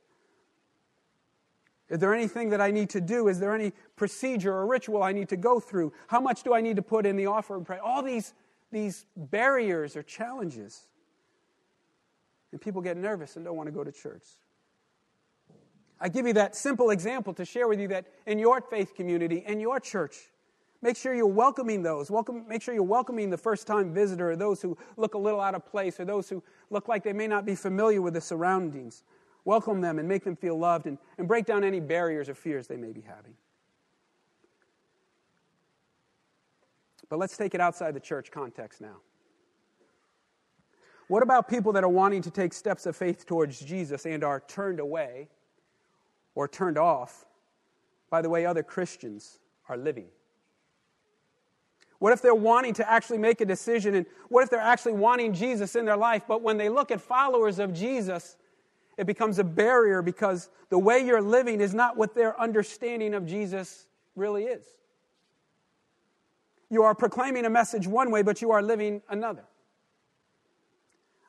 is 1.90 1.98
there 1.98 2.14
anything 2.14 2.48
that 2.48 2.62
I 2.62 2.70
need 2.70 2.88
to 2.90 3.00
do? 3.00 3.28
Is 3.28 3.38
there 3.38 3.54
any 3.54 3.72
procedure 3.94 4.54
or 4.54 4.66
ritual 4.66 5.02
I 5.02 5.12
need 5.12 5.28
to 5.28 5.36
go 5.36 5.60
through? 5.60 5.92
How 6.06 6.20
much 6.20 6.42
do 6.42 6.54
I 6.54 6.62
need 6.62 6.76
to 6.76 6.82
put 6.82 7.04
in 7.04 7.16
the 7.16 7.26
offering? 7.26 7.64
pray? 7.64 7.78
All 7.78 8.02
these, 8.02 8.32
these 8.74 9.06
barriers 9.16 9.96
or 9.96 10.02
challenges. 10.02 10.82
And 12.52 12.60
people 12.60 12.82
get 12.82 12.96
nervous 12.96 13.36
and 13.36 13.44
don't 13.44 13.56
want 13.56 13.68
to 13.68 13.72
go 13.72 13.82
to 13.82 13.92
church. 13.92 14.26
I 16.00 16.08
give 16.08 16.26
you 16.26 16.34
that 16.34 16.54
simple 16.54 16.90
example 16.90 17.32
to 17.34 17.44
share 17.44 17.68
with 17.68 17.80
you 17.80 17.88
that 17.88 18.06
in 18.26 18.38
your 18.38 18.60
faith 18.60 18.94
community, 18.94 19.42
in 19.46 19.60
your 19.60 19.80
church, 19.80 20.16
Make 20.84 20.98
sure 20.98 21.14
you're 21.14 21.26
welcoming 21.26 21.82
those. 21.82 22.10
Welcome, 22.10 22.44
make 22.46 22.60
sure 22.60 22.74
you're 22.74 22.82
welcoming 22.82 23.30
the 23.30 23.38
first 23.38 23.66
time 23.66 23.94
visitor 23.94 24.32
or 24.32 24.36
those 24.36 24.60
who 24.60 24.76
look 24.98 25.14
a 25.14 25.18
little 25.18 25.40
out 25.40 25.54
of 25.54 25.64
place 25.64 25.98
or 25.98 26.04
those 26.04 26.28
who 26.28 26.42
look 26.68 26.88
like 26.88 27.02
they 27.02 27.14
may 27.14 27.26
not 27.26 27.46
be 27.46 27.54
familiar 27.54 28.02
with 28.02 28.12
the 28.12 28.20
surroundings. 28.20 29.02
Welcome 29.46 29.80
them 29.80 29.98
and 29.98 30.06
make 30.06 30.24
them 30.24 30.36
feel 30.36 30.58
loved 30.58 30.84
and, 30.86 30.98
and 31.16 31.26
break 31.26 31.46
down 31.46 31.64
any 31.64 31.80
barriers 31.80 32.28
or 32.28 32.34
fears 32.34 32.66
they 32.66 32.76
may 32.76 32.92
be 32.92 33.00
having. 33.00 33.32
But 37.08 37.18
let's 37.18 37.36
take 37.36 37.54
it 37.54 37.60
outside 37.60 37.94
the 37.94 38.00
church 38.00 38.30
context 38.30 38.80
now. 38.80 38.96
What 41.08 41.22
about 41.22 41.48
people 41.48 41.72
that 41.72 41.84
are 41.84 41.88
wanting 41.88 42.22
to 42.22 42.30
take 42.30 42.52
steps 42.52 42.86
of 42.86 42.96
faith 42.96 43.26
towards 43.26 43.60
Jesus 43.60 44.06
and 44.06 44.24
are 44.24 44.40
turned 44.40 44.80
away 44.80 45.28
or 46.34 46.48
turned 46.48 46.78
off 46.78 47.26
by 48.10 48.22
the 48.22 48.30
way 48.30 48.46
other 48.46 48.62
Christians 48.62 49.38
are 49.68 49.76
living? 49.76 50.06
What 51.98 52.12
if 52.12 52.22
they're 52.22 52.34
wanting 52.34 52.74
to 52.74 52.90
actually 52.90 53.18
make 53.18 53.40
a 53.40 53.46
decision? 53.46 53.94
And 53.94 54.06
what 54.28 54.44
if 54.44 54.50
they're 54.50 54.60
actually 54.60 54.92
wanting 54.92 55.32
Jesus 55.32 55.76
in 55.76 55.84
their 55.84 55.96
life? 55.96 56.24
But 56.26 56.42
when 56.42 56.56
they 56.56 56.68
look 56.68 56.90
at 56.90 57.00
followers 57.00 57.58
of 57.58 57.72
Jesus, 57.72 58.36
it 58.98 59.06
becomes 59.06 59.38
a 59.38 59.44
barrier 59.44 60.02
because 60.02 60.50
the 60.68 60.78
way 60.78 61.04
you're 61.04 61.22
living 61.22 61.60
is 61.60 61.74
not 61.74 61.96
what 61.96 62.14
their 62.14 62.38
understanding 62.40 63.14
of 63.14 63.26
Jesus 63.26 63.86
really 64.16 64.44
is. 64.44 64.64
You 66.70 66.82
are 66.82 66.94
proclaiming 66.94 67.44
a 67.44 67.50
message 67.50 67.86
one 67.86 68.10
way, 68.10 68.22
but 68.22 68.42
you 68.42 68.50
are 68.50 68.62
living 68.62 69.02
another. 69.08 69.44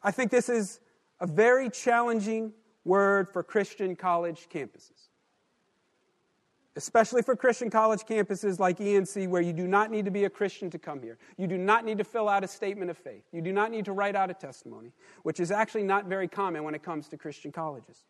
I 0.01 0.11
think 0.11 0.31
this 0.31 0.49
is 0.49 0.79
a 1.19 1.27
very 1.27 1.69
challenging 1.69 2.53
word 2.83 3.29
for 3.29 3.43
Christian 3.43 3.95
college 3.95 4.47
campuses 4.53 5.09
especially 6.75 7.21
for 7.21 7.35
Christian 7.35 7.69
college 7.69 8.01
campuses 8.01 8.59
like 8.59 8.79
ENC, 8.79 9.27
where 9.29 9.41
you 9.41 9.53
do 9.53 9.67
not 9.67 9.91
need 9.91 10.05
to 10.05 10.11
be 10.11 10.25
a 10.25 10.29
Christian 10.29 10.69
to 10.71 10.79
come 10.79 11.01
here. 11.01 11.17
You 11.37 11.47
do 11.47 11.57
not 11.57 11.85
need 11.85 11.97
to 11.99 12.03
fill 12.03 12.27
out 12.27 12.43
a 12.43 12.47
statement 12.47 12.91
of 12.91 12.97
faith. 12.97 13.23
You 13.31 13.41
do 13.41 13.53
not 13.53 13.71
need 13.71 13.85
to 13.85 13.93
write 13.93 14.15
out 14.15 14.29
a 14.29 14.33
testimony, 14.33 14.91
which 15.23 15.39
is 15.39 15.51
actually 15.51 15.83
not 15.83 16.05
very 16.05 16.27
common 16.27 16.63
when 16.63 16.75
it 16.75 16.83
comes 16.83 17.07
to 17.09 17.17
Christian 17.17 17.51
colleges. 17.51 18.03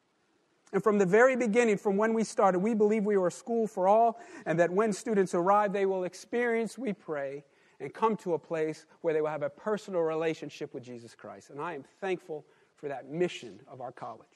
And 0.73 0.83
from 0.83 0.97
the 0.97 1.05
very 1.05 1.35
beginning, 1.35 1.77
from 1.77 1.95
when 1.95 2.13
we 2.13 2.23
started, 2.23 2.59
we 2.59 2.73
believe 2.73 3.05
we 3.05 3.17
were 3.17 3.27
a 3.27 3.31
school 3.31 3.67
for 3.67 3.87
all, 3.87 4.19
and 4.45 4.59
that 4.59 4.71
when 4.71 4.91
students 4.91 5.33
arrive, 5.33 5.71
they 5.71 5.85
will 5.85 6.03
experience, 6.03 6.77
we 6.77 6.91
pray, 6.91 7.43
and 7.79 7.93
come 7.93 8.17
to 8.17 8.33
a 8.33 8.39
place 8.39 8.85
where 9.01 9.13
they 9.13 9.21
will 9.21 9.29
have 9.29 9.43
a 9.43 9.49
personal 9.49 10.01
relationship 10.01 10.73
with 10.73 10.83
Jesus 10.83 11.15
Christ. 11.15 11.49
And 11.49 11.61
I 11.61 11.73
am 11.75 11.83
thankful 12.01 12.45
for 12.75 12.87
that 12.89 13.09
mission 13.09 13.59
of 13.67 13.81
our 13.81 13.91
college. 13.91 14.27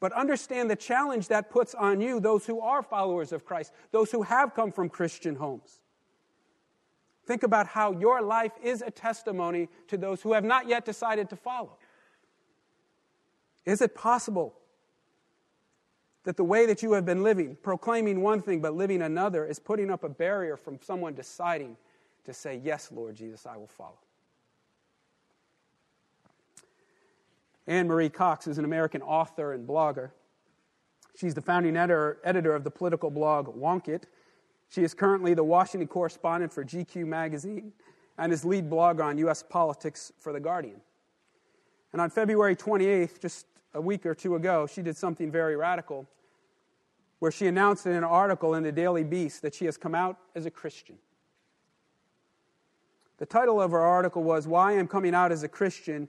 But 0.00 0.12
understand 0.12 0.68
the 0.68 0.76
challenge 0.76 1.28
that 1.28 1.50
puts 1.50 1.74
on 1.74 2.00
you, 2.00 2.18
those 2.18 2.44
who 2.44 2.60
are 2.60 2.82
followers 2.82 3.32
of 3.32 3.44
Christ, 3.44 3.72
those 3.92 4.10
who 4.10 4.22
have 4.22 4.54
come 4.54 4.72
from 4.72 4.88
Christian 4.88 5.36
homes. 5.36 5.80
Think 7.24 7.44
about 7.44 7.68
how 7.68 7.92
your 7.92 8.20
life 8.20 8.52
is 8.62 8.82
a 8.82 8.90
testimony 8.90 9.68
to 9.86 9.96
those 9.96 10.20
who 10.20 10.32
have 10.32 10.42
not 10.42 10.66
yet 10.66 10.84
decided 10.84 11.30
to 11.30 11.36
follow. 11.36 11.78
Is 13.64 13.80
it 13.80 13.94
possible 13.94 14.54
that 16.24 16.36
the 16.36 16.44
way 16.44 16.66
that 16.66 16.82
you 16.82 16.92
have 16.92 17.04
been 17.04 17.22
living, 17.22 17.56
proclaiming 17.62 18.20
one 18.20 18.40
thing 18.40 18.60
but 18.60 18.74
living 18.74 19.02
another, 19.02 19.44
is 19.44 19.58
putting 19.58 19.90
up 19.90 20.04
a 20.04 20.08
barrier 20.08 20.56
from 20.56 20.78
someone 20.80 21.14
deciding 21.14 21.76
to 22.24 22.32
say, 22.32 22.60
Yes, 22.62 22.90
Lord 22.92 23.14
Jesus, 23.14 23.46
I 23.46 23.56
will 23.56 23.66
follow? 23.66 23.98
Ana 27.66 27.88
Marie 27.88 28.08
Cox 28.08 28.46
is 28.46 28.58
an 28.58 28.64
American 28.64 29.02
author 29.02 29.52
and 29.52 29.66
blogger. 29.66 30.10
She's 31.14 31.34
the 31.34 31.42
founding 31.42 31.76
editor, 31.76 32.18
editor 32.24 32.54
of 32.54 32.64
the 32.64 32.70
political 32.70 33.10
blog 33.10 33.54
Wonkette. 33.56 34.04
She 34.68 34.82
is 34.82 34.94
currently 34.94 35.34
the 35.34 35.44
Washington 35.44 35.86
correspondent 35.86 36.52
for 36.52 36.64
GQ 36.64 37.06
magazine 37.06 37.72
and 38.18 38.32
is 38.32 38.44
lead 38.44 38.70
blogger 38.70 39.04
on 39.04 39.18
U.S. 39.18 39.42
politics 39.42 40.12
for 40.18 40.32
The 40.32 40.40
Guardian. 40.40 40.80
And 41.92 42.00
on 42.00 42.08
February 42.08 42.56
28th, 42.56 43.20
just 43.20 43.46
a 43.74 43.80
week 43.80 44.06
or 44.06 44.14
two 44.14 44.34
ago, 44.34 44.66
she 44.66 44.82
did 44.82 44.96
something 44.96 45.30
very 45.30 45.56
radical 45.56 46.08
where 47.18 47.30
she 47.30 47.46
announced 47.46 47.86
in 47.86 47.92
an 47.92 48.04
article 48.04 48.54
in 48.54 48.64
the 48.64 48.72
Daily 48.72 49.04
Beast 49.04 49.42
that 49.42 49.54
she 49.54 49.64
has 49.66 49.76
come 49.76 49.94
out 49.94 50.18
as 50.34 50.44
a 50.44 50.50
Christian. 50.50 50.96
The 53.18 53.26
title 53.26 53.60
of 53.60 53.70
her 53.70 53.80
article 53.80 54.24
was 54.24 54.48
Why 54.48 54.72
I'm 54.72 54.88
Coming 54.88 55.14
Out 55.14 55.30
as 55.30 55.42
a 55.44 55.48
Christian 55.48 56.08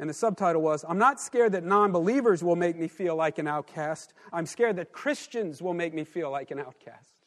and 0.00 0.08
the 0.08 0.14
subtitle 0.14 0.62
was 0.62 0.82
I'm 0.88 0.98
not 0.98 1.20
scared 1.20 1.52
that 1.52 1.62
non 1.62 1.92
believers 1.92 2.42
will 2.42 2.56
make 2.56 2.76
me 2.76 2.88
feel 2.88 3.14
like 3.14 3.38
an 3.38 3.46
outcast. 3.46 4.14
I'm 4.32 4.46
scared 4.46 4.76
that 4.76 4.92
Christians 4.92 5.60
will 5.60 5.74
make 5.74 5.92
me 5.92 6.04
feel 6.04 6.30
like 6.30 6.50
an 6.50 6.58
outcast. 6.58 7.26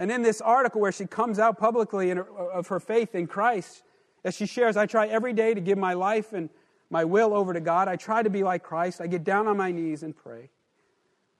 And 0.00 0.10
in 0.10 0.22
this 0.22 0.40
article, 0.40 0.80
where 0.80 0.92
she 0.92 1.06
comes 1.06 1.38
out 1.38 1.58
publicly 1.58 2.10
her, 2.10 2.28
of 2.28 2.66
her 2.68 2.80
faith 2.80 3.14
in 3.14 3.28
Christ, 3.28 3.84
as 4.24 4.34
she 4.34 4.46
shares, 4.46 4.76
I 4.76 4.86
try 4.86 5.06
every 5.06 5.32
day 5.32 5.54
to 5.54 5.60
give 5.60 5.78
my 5.78 5.94
life 5.94 6.32
and 6.32 6.50
my 6.90 7.04
will 7.04 7.34
over 7.34 7.52
to 7.52 7.60
God. 7.60 7.88
I 7.88 7.96
try 7.96 8.22
to 8.22 8.30
be 8.30 8.42
like 8.42 8.62
Christ. 8.62 9.00
I 9.00 9.06
get 9.06 9.24
down 9.24 9.46
on 9.46 9.56
my 9.56 9.72
knees 9.72 10.02
and 10.02 10.16
pray. 10.16 10.50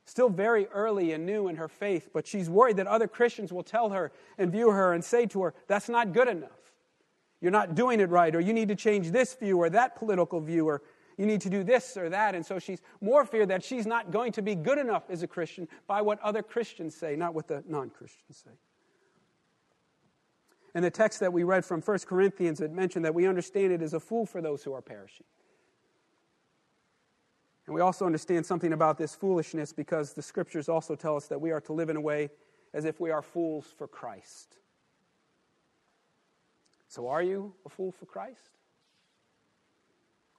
Still 0.05 0.31
very 0.31 0.67
early 0.69 1.13
and 1.13 1.27
new 1.27 1.49
in 1.49 1.57
her 1.57 1.69
faith, 1.69 2.09
but 2.15 2.27
she's 2.27 2.49
worried 2.49 2.79
that 2.79 2.87
other 2.87 3.07
Christians 3.07 3.53
will 3.53 3.63
tell 3.63 3.91
her 3.91 4.11
and 4.39 4.51
view 4.51 4.71
her 4.71 4.93
and 4.93 5.05
say 5.05 5.27
to 5.27 5.43
her, 5.43 5.55
That's 5.67 5.89
not 5.89 6.13
good 6.13 6.29
enough. 6.29 6.51
You're 7.41 7.53
not 7.53 7.75
doing 7.75 8.01
it 8.01 8.09
right, 8.09 8.35
or 8.35 8.41
you 8.41 8.53
need 8.53 8.69
to 8.69 8.75
change 8.75 9.11
this 9.11 9.35
view 9.35 9.59
or 9.59 9.71
that 9.71 9.97
political 9.97 10.41
view, 10.41 10.67
or 10.67 10.83
you 11.19 11.27
need 11.27 11.41
to 11.43 11.51
do 11.51 11.63
this 11.63 11.97
or 11.97 12.09
that. 12.09 12.35
And 12.35 12.45
so 12.45 12.59
she's 12.59 12.81
more 13.01 13.25
feared 13.25 13.51
that 13.51 13.63
she's 13.63 13.87
not 13.87 14.11
going 14.11 14.33
to 14.33 14.43
be 14.43 14.55
good 14.55 14.79
enough 14.79 15.05
as 15.11 15.23
a 15.23 15.27
Christian 15.27 15.69
by 15.87 16.01
what 16.01 16.21
other 16.21 16.43
Christians 16.43 16.95
say, 16.95 17.15
not 17.15 17.35
what 17.35 17.47
the 17.47 17.63
non 17.69 17.91
Christians 17.91 18.43
say. 18.45 18.53
And 20.75 20.85
the 20.85 20.91
text 20.91 21.21
that 21.21 21.33
we 21.33 21.45
read 21.45 21.65
from 21.65 21.81
1 21.81 21.99
Corinthians, 22.07 22.61
it 22.61 22.73
mentioned 22.73 23.05
that 23.05 23.15
we 23.15 23.27
understand 23.27 23.73
it 23.73 23.83
as 23.83 23.95
a 23.95 24.01
fool 24.01 24.27
for 24.27 24.41
those 24.41 24.63
who 24.63 24.73
are 24.75 24.83
perishing. 24.83 25.27
And 27.69 27.75
we 27.75 27.83
also 27.83 28.07
understand 28.07 28.47
something 28.47 28.73
about 28.73 28.97
this 28.97 29.15
foolishness 29.15 29.75
because 29.75 30.15
the 30.15 30.23
scriptures 30.23 30.71
also 30.71 30.95
tell 30.95 31.19
us 31.19 31.27
that 31.27 31.39
we 31.39 31.51
are 31.51 31.61
to 31.61 31.75
live 31.75 31.91
in 31.91 31.97
a 31.97 32.01
way 32.01 32.31
as 32.73 32.87
if 32.87 32.99
we 32.99 33.11
are 33.11 33.21
fools 33.21 33.67
for 33.77 33.87
Christ. 33.87 34.57
So, 36.89 37.09
are 37.09 37.23
you 37.23 37.53
a 37.67 37.69
fool 37.69 37.93
for 37.93 38.07
Christ? 38.07 38.53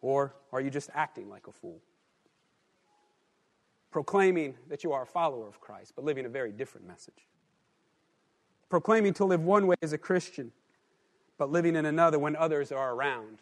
Or 0.02 0.34
are 0.52 0.60
you 0.60 0.72
just 0.72 0.90
acting 0.96 1.30
like 1.30 1.46
a 1.46 1.52
fool? 1.52 1.80
Proclaiming 3.92 4.56
that 4.68 4.84
you 4.84 4.92
are 4.92 5.04
a 5.04 5.06
follower 5.06 5.48
of 5.48 5.62
Christ, 5.62 5.94
but 5.96 6.04
living 6.04 6.26
a 6.26 6.30
very 6.30 6.52
different 6.52 6.88
message. 6.88 7.28
Proclaiming 8.70 9.14
to 9.14 9.26
live 9.26 9.44
one 9.44 9.68
way 9.68 9.76
as 9.84 9.94
a 9.94 10.00
Christian, 10.00 10.52
but 11.38 11.52
living 11.52 11.76
in 11.76 11.86
another 11.86 12.18
when 12.18 12.36
others 12.36 12.72
are 12.72 12.92
around. 12.92 13.38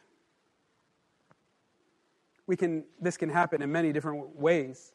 We 2.48 2.56
can, 2.56 2.86
this 3.00 3.18
can 3.18 3.30
happen 3.30 3.62
in 3.62 3.72
many 3.72 3.92
different 3.92 4.36
ways. 4.36 4.94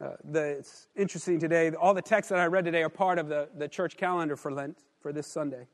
Uh, 0.00 0.10
the, 0.24 0.58
it's 0.58 0.88
interesting 0.96 1.40
today, 1.40 1.70
all 1.70 1.94
the 1.94 2.02
texts 2.02 2.30
that 2.30 2.38
I 2.38 2.46
read 2.46 2.64
today 2.64 2.82
are 2.82 2.88
part 2.88 3.18
of 3.18 3.28
the, 3.28 3.48
the 3.56 3.68
church 3.68 3.96
calendar 3.96 4.36
for 4.36 4.52
Lent, 4.52 4.78
for 5.00 5.12
this 5.12 5.26
Sunday. 5.26 5.66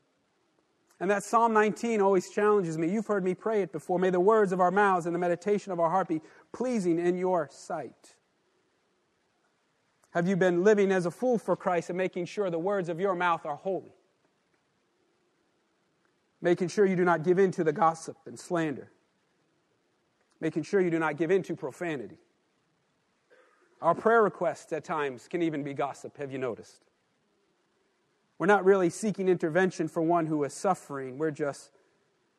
And 1.01 1.11
that 1.11 1.23
Psalm 1.23 1.53
19 1.53 2.01
always 2.01 2.31
challenges 2.31 2.77
me. 2.77 2.91
You've 2.91 3.07
heard 3.07 3.25
me 3.25 3.35
pray 3.35 3.63
it 3.63 3.73
before. 3.73 3.99
May 3.99 4.11
the 4.11 4.21
words 4.21 4.53
of 4.53 4.61
our 4.61 4.71
mouths 4.71 5.07
and 5.07 5.15
the 5.15 5.19
meditation 5.19 5.73
of 5.73 5.81
our 5.81 5.91
heart 5.91 6.09
be 6.09 6.21
pleasing 6.53 6.99
in 6.99 7.17
your 7.17 7.49
sight. 7.51 8.17
Have 10.11 10.27
you 10.27 10.37
been 10.37 10.65
living 10.65 10.91
as 10.91 11.07
a 11.07 11.11
fool 11.11 11.39
for 11.39 11.57
Christ 11.57 11.91
and 11.91 11.97
making 11.97 12.27
sure 12.27 12.51
the 12.51 12.59
words 12.59 12.89
of 12.89 12.99
your 12.99 13.15
mouth 13.15 13.47
are 13.47 13.57
holy? 13.57 13.95
Making 16.41 16.69
sure 16.69 16.87
you 16.87 16.97
do 16.97 17.05
not 17.05 17.23
give 17.25 17.39
in 17.39 17.51
to 17.53 17.65
the 17.65 17.73
gossip 17.73 18.17
and 18.27 18.39
slander. 18.39 18.91
Making 20.41 20.63
sure 20.63 20.81
you 20.81 20.91
do 20.91 20.99
not 20.99 21.17
give 21.17 21.31
in 21.31 21.43
to 21.45 21.57
profanity. 21.57 22.19
Our 23.81 23.95
prayer 23.95 24.23
requests 24.23 24.73
at 24.73 24.85
times 24.85 25.29
can 25.29 25.43
even 25.43 25.63
be 25.63 25.75
gossip, 25.75 26.17
have 26.19 26.33
you 26.33 26.39
noticed? 26.39 26.85
We're 28.39 28.47
not 28.47 28.65
really 28.65 28.91
seeking 28.91 29.29
intervention 29.29 29.89
for 29.89 30.01
one 30.01 30.27
who 30.27 30.45
is 30.45 30.53
suffering. 30.53 31.19
We're 31.19 31.33
just 31.33 31.71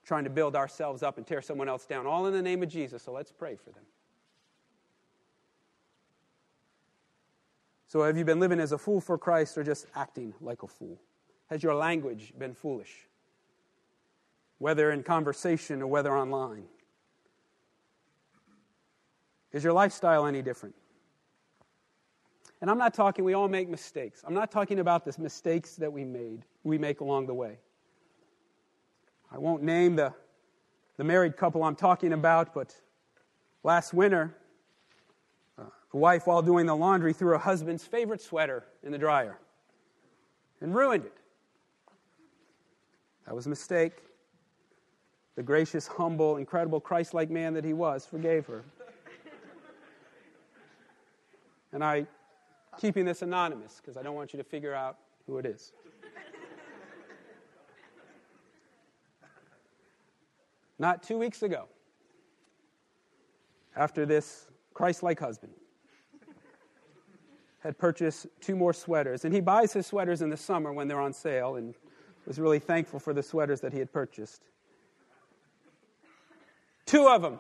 trying 0.06 0.24
to 0.24 0.30
build 0.30 0.56
ourselves 0.56 1.04
up 1.04 1.18
and 1.18 1.28
tear 1.28 1.42
someone 1.42 1.70
else 1.70 1.86
down, 1.86 2.08
all 2.08 2.26
in 2.26 2.34
the 2.34 2.42
name 2.42 2.64
of 2.64 2.70
Jesus. 2.70 3.04
So 3.04 3.12
let's 3.12 3.32
pray 3.32 3.56
for 3.56 3.72
them. 3.72 3.84
So, 7.88 8.04
have 8.04 8.18
you 8.18 8.24
been 8.24 8.40
living 8.40 8.60
as 8.60 8.72
a 8.72 8.78
fool 8.78 9.02
for 9.02 9.18
Christ 9.18 9.58
or 9.58 9.64
just 9.64 9.88
acting 9.96 10.36
like 10.42 10.62
a 10.62 10.68
fool? 10.68 11.02
Has 11.50 11.64
your 11.64 11.74
language 11.74 12.34
been 12.38 12.54
foolish? 12.54 13.08
Whether 14.60 14.92
in 14.92 15.02
conversation 15.02 15.82
or 15.82 15.88
whether 15.88 16.16
online? 16.16 16.66
Is 19.52 19.64
your 19.64 19.74
lifestyle 19.74 20.26
any 20.26 20.42
different? 20.42 20.76
And 22.62 22.70
I'm 22.70 22.78
not 22.78 22.94
talking, 22.94 23.24
we 23.24 23.34
all 23.34 23.48
make 23.48 23.70
mistakes. 23.70 24.24
I'm 24.28 24.34
not 24.34 24.52
talking 24.52 24.80
about 24.80 25.06
the 25.06 25.16
mistakes 25.22 25.76
that 25.78 25.92
we 25.92 26.04
made, 26.04 26.44
we 26.64 26.78
make 26.78 27.00
along 27.00 27.28
the 27.28 27.34
way. 27.34 27.58
I 29.32 29.38
won't 29.38 29.64
name 29.64 29.96
the, 29.96 30.14
the 30.98 31.04
married 31.04 31.38
couple 31.38 31.64
I'm 31.64 31.76
talking 31.76 32.14
about, 32.14 32.54
but 32.54 32.76
last 33.64 33.94
winter, 33.94 34.36
uh, 35.58 35.64
the 35.92 35.98
wife, 35.98 36.28
while 36.28 36.42
doing 36.42 36.66
the 36.66 36.76
laundry, 36.76 37.14
threw 37.14 37.30
her 37.30 37.38
husband's 37.38 37.86
favorite 37.86 38.22
sweater 38.22 38.66
in 38.84 38.92
the 38.92 38.98
dryer 38.98 39.40
and 40.62 40.76
ruined 40.76 41.06
it. 41.06 41.14
That 43.26 43.36
was 43.36 43.46
a 43.46 43.50
mistake. 43.50 43.94
The 45.36 45.44
gracious, 45.44 45.88
humble, 45.88 46.38
incredible, 46.38 46.82
Christ 46.82 47.14
like 47.14 47.30
man 47.30 47.54
that 47.54 47.64
he 47.64 47.74
was 47.74 48.06
forgave 48.06 48.46
her. 48.48 48.66
And 51.72 51.84
I 51.84 52.08
keeping 52.80 53.06
this 53.06 53.22
anonymous 53.22 53.82
because 53.82 53.98
I 53.98 54.04
don't 54.04 54.16
want 54.16 54.34
you 54.34 54.38
to 54.38 54.44
figure 54.44 54.74
out 54.74 54.98
who 55.26 55.38
it 55.38 55.46
is. 55.46 55.74
Not 60.78 61.04
two 61.04 61.18
weeks 61.18 61.44
ago, 61.44 61.66
after 63.76 64.06
this 64.06 64.48
Christ 64.74 65.04
like 65.04 65.20
husband 65.20 65.52
had 67.60 67.78
purchased 67.78 68.28
two 68.40 68.56
more 68.56 68.72
sweaters, 68.74 69.26
and 69.26 69.34
he 69.34 69.42
buys 69.42 69.74
his 69.74 69.86
sweaters 69.86 70.22
in 70.22 70.30
the 70.30 70.38
summer 70.38 70.72
when 70.72 70.88
they're 70.88 71.02
on 71.02 71.12
sale 71.12 71.56
and 71.56 71.76
was 72.26 72.40
really 72.40 72.60
thankful 72.60 73.00
for 73.00 73.14
the 73.14 73.24
sweaters 73.24 73.60
that 73.60 73.74
he 73.74 73.80
had 73.80 73.92
purchased. 73.92 74.44
Two 76.86 77.08
of 77.08 77.22
them. 77.22 77.40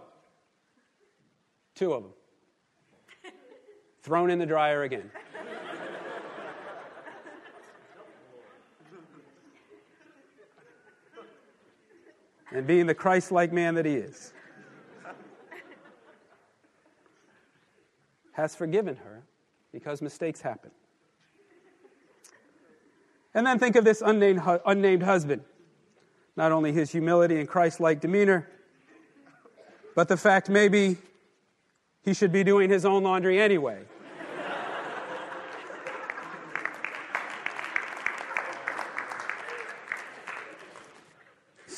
Two 1.75 1.93
of 1.93 2.03
them. 2.03 2.11
Thrown 4.09 4.31
in 4.31 4.39
the 4.39 4.45
dryer 4.47 4.81
again. 4.81 5.11
and 12.51 12.65
being 12.65 12.87
the 12.87 12.95
Christ 12.95 13.31
like 13.31 13.53
man 13.53 13.75
that 13.75 13.85
he 13.85 13.93
is, 13.93 14.33
has 18.31 18.55
forgiven 18.55 18.95
her 18.95 19.21
because 19.71 20.01
mistakes 20.01 20.41
happen. 20.41 20.71
And 23.35 23.45
then 23.45 23.59
think 23.59 23.75
of 23.75 23.85
this 23.85 24.01
unnamed, 24.03 24.41
unnamed 24.65 25.03
husband. 25.03 25.43
Not 26.35 26.51
only 26.51 26.71
his 26.71 26.91
humility 26.91 27.39
and 27.39 27.47
Christ 27.47 27.79
like 27.79 28.01
demeanor, 28.01 28.49
but 29.93 30.07
the 30.07 30.17
fact 30.17 30.49
maybe 30.49 30.97
he 32.01 32.15
should 32.15 32.31
be 32.31 32.43
doing 32.43 32.71
his 32.71 32.85
own 32.85 33.03
laundry 33.03 33.39
anyway. 33.39 33.83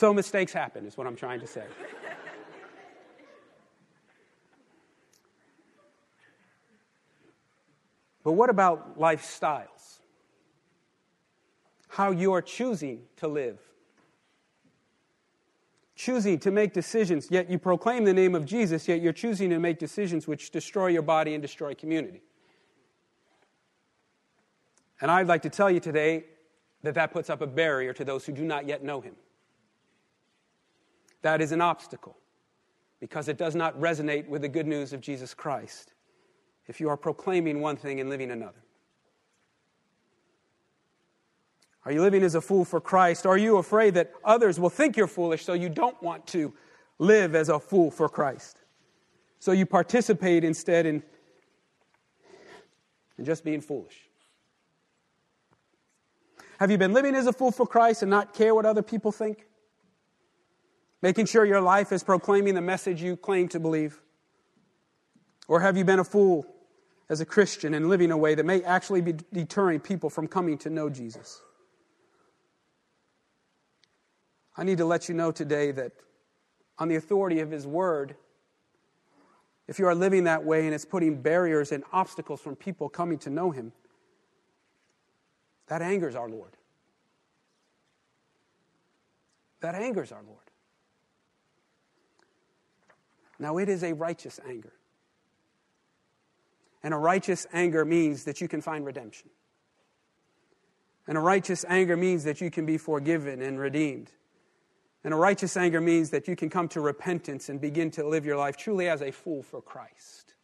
So 0.01 0.11
mistakes 0.11 0.51
happen, 0.51 0.87
is 0.87 0.97
what 0.97 1.05
I'm 1.05 1.15
trying 1.15 1.41
to 1.41 1.45
say. 1.45 1.61
But 8.23 8.31
what 8.31 8.49
about 8.49 8.97
lifestyles? 8.97 9.99
How 11.87 12.09
you 12.09 12.33
are 12.33 12.41
choosing 12.41 13.03
to 13.17 13.27
live. 13.27 13.59
Choosing 15.95 16.39
to 16.39 16.49
make 16.49 16.73
decisions, 16.73 17.29
yet 17.29 17.47
you 17.47 17.59
proclaim 17.59 18.03
the 18.03 18.13
name 18.13 18.33
of 18.33 18.43
Jesus, 18.43 18.87
yet 18.87 19.03
you're 19.03 19.13
choosing 19.13 19.51
to 19.51 19.59
make 19.59 19.77
decisions 19.77 20.27
which 20.27 20.49
destroy 20.49 20.87
your 20.87 21.03
body 21.03 21.35
and 21.35 21.43
destroy 21.43 21.75
community. 21.75 22.23
And 24.99 25.11
I'd 25.11 25.27
like 25.27 25.43
to 25.43 25.51
tell 25.51 25.69
you 25.69 25.79
today 25.79 26.25
that 26.81 26.95
that 26.95 27.13
puts 27.13 27.29
up 27.29 27.41
a 27.41 27.47
barrier 27.47 27.93
to 27.93 28.03
those 28.03 28.25
who 28.25 28.31
do 28.31 28.43
not 28.43 28.65
yet 28.65 28.83
know 28.83 28.99
him 28.99 29.13
that 31.21 31.41
is 31.41 31.51
an 31.51 31.61
obstacle 31.61 32.17
because 32.99 33.27
it 33.27 33.37
does 33.37 33.55
not 33.55 33.79
resonate 33.79 34.27
with 34.27 34.41
the 34.41 34.49
good 34.49 34.67
news 34.67 34.93
of 34.93 35.01
Jesus 35.01 35.33
Christ 35.33 35.93
if 36.67 36.79
you 36.79 36.89
are 36.89 36.97
proclaiming 36.97 37.61
one 37.61 37.75
thing 37.75 37.99
and 37.99 38.09
living 38.09 38.31
another. 38.31 38.63
Are 41.83 41.91
you 41.91 42.01
living 42.01 42.23
as 42.23 42.35
a 42.35 42.41
fool 42.41 42.63
for 42.63 42.79
Christ? 42.79 43.25
Are 43.25 43.37
you 43.37 43.57
afraid 43.57 43.95
that 43.95 44.11
others 44.23 44.59
will 44.59 44.69
think 44.69 44.95
you're 44.95 45.07
foolish 45.07 45.43
so 45.43 45.53
you 45.53 45.69
don't 45.69 46.01
want 46.03 46.27
to 46.27 46.53
live 46.99 47.35
as 47.35 47.49
a 47.49 47.59
fool 47.59 47.89
for 47.89 48.07
Christ? 48.07 48.59
So 49.39 49.51
you 49.51 49.65
participate 49.65 50.43
instead 50.43 50.85
in, 50.85 51.01
in 53.17 53.25
just 53.25 53.43
being 53.43 53.61
foolish. 53.61 53.97
Have 56.59 56.69
you 56.69 56.77
been 56.77 56.93
living 56.93 57.15
as 57.15 57.25
a 57.25 57.33
fool 57.33 57.51
for 57.51 57.65
Christ 57.65 58.03
and 58.03 58.11
not 58.11 58.35
care 58.35 58.53
what 58.53 58.67
other 58.67 58.83
people 58.83 59.11
think? 59.11 59.47
Making 61.01 61.25
sure 61.25 61.45
your 61.45 61.61
life 61.61 61.91
is 61.91 62.03
proclaiming 62.03 62.53
the 62.53 62.61
message 62.61 63.01
you 63.01 63.17
claim 63.17 63.47
to 63.49 63.59
believe? 63.59 63.99
Or 65.47 65.59
have 65.59 65.75
you 65.75 65.83
been 65.83 65.99
a 65.99 66.03
fool 66.03 66.45
as 67.09 67.21
a 67.21 67.25
Christian 67.25 67.73
and 67.73 67.89
living 67.89 68.11
a 68.11 68.17
way 68.17 68.35
that 68.35 68.45
may 68.45 68.61
actually 68.63 69.01
be 69.01 69.13
deterring 69.33 69.79
people 69.79 70.09
from 70.09 70.27
coming 70.27 70.57
to 70.59 70.69
know 70.69 70.89
Jesus? 70.89 71.41
I 74.55 74.63
need 74.63 74.77
to 74.77 74.85
let 74.85 75.09
you 75.09 75.15
know 75.15 75.31
today 75.31 75.71
that 75.71 75.91
on 76.77 76.87
the 76.87 76.95
authority 76.95 77.39
of 77.39 77.49
His 77.49 77.65
Word, 77.65 78.15
if 79.67 79.79
you 79.79 79.87
are 79.87 79.95
living 79.95 80.25
that 80.25 80.43
way 80.43 80.65
and 80.65 80.75
it's 80.75 80.85
putting 80.85 81.21
barriers 81.21 81.71
and 81.71 81.83
obstacles 81.91 82.41
from 82.41 82.55
people 82.55 82.89
coming 82.89 83.17
to 83.19 83.29
know 83.29 83.49
Him, 83.49 83.71
that 85.67 85.81
angers 85.81 86.15
our 86.15 86.29
Lord. 86.29 86.57
That 89.61 89.73
angers 89.73 90.11
our 90.11 90.21
Lord. 90.23 90.50
Now, 93.41 93.57
it 93.57 93.69
is 93.69 93.83
a 93.83 93.93
righteous 93.93 94.39
anger. 94.47 94.71
And 96.83 96.93
a 96.93 96.97
righteous 96.97 97.47
anger 97.51 97.83
means 97.83 98.23
that 98.25 98.39
you 98.39 98.47
can 98.47 98.61
find 98.61 98.85
redemption. 98.85 99.31
And 101.07 101.17
a 101.17 101.21
righteous 101.21 101.65
anger 101.67 101.97
means 101.97 102.23
that 102.25 102.39
you 102.39 102.51
can 102.51 102.67
be 102.67 102.77
forgiven 102.77 103.41
and 103.41 103.59
redeemed. 103.59 104.11
And 105.03 105.11
a 105.11 105.17
righteous 105.17 105.57
anger 105.57 105.81
means 105.81 106.11
that 106.11 106.27
you 106.27 106.35
can 106.35 106.51
come 106.51 106.67
to 106.69 106.81
repentance 106.81 107.49
and 107.49 107.59
begin 107.59 107.89
to 107.91 108.07
live 108.07 108.27
your 108.27 108.37
life 108.37 108.57
truly 108.57 108.87
as 108.87 109.01
a 109.01 109.11
fool 109.11 109.41
for 109.41 109.59
Christ. 109.59 110.35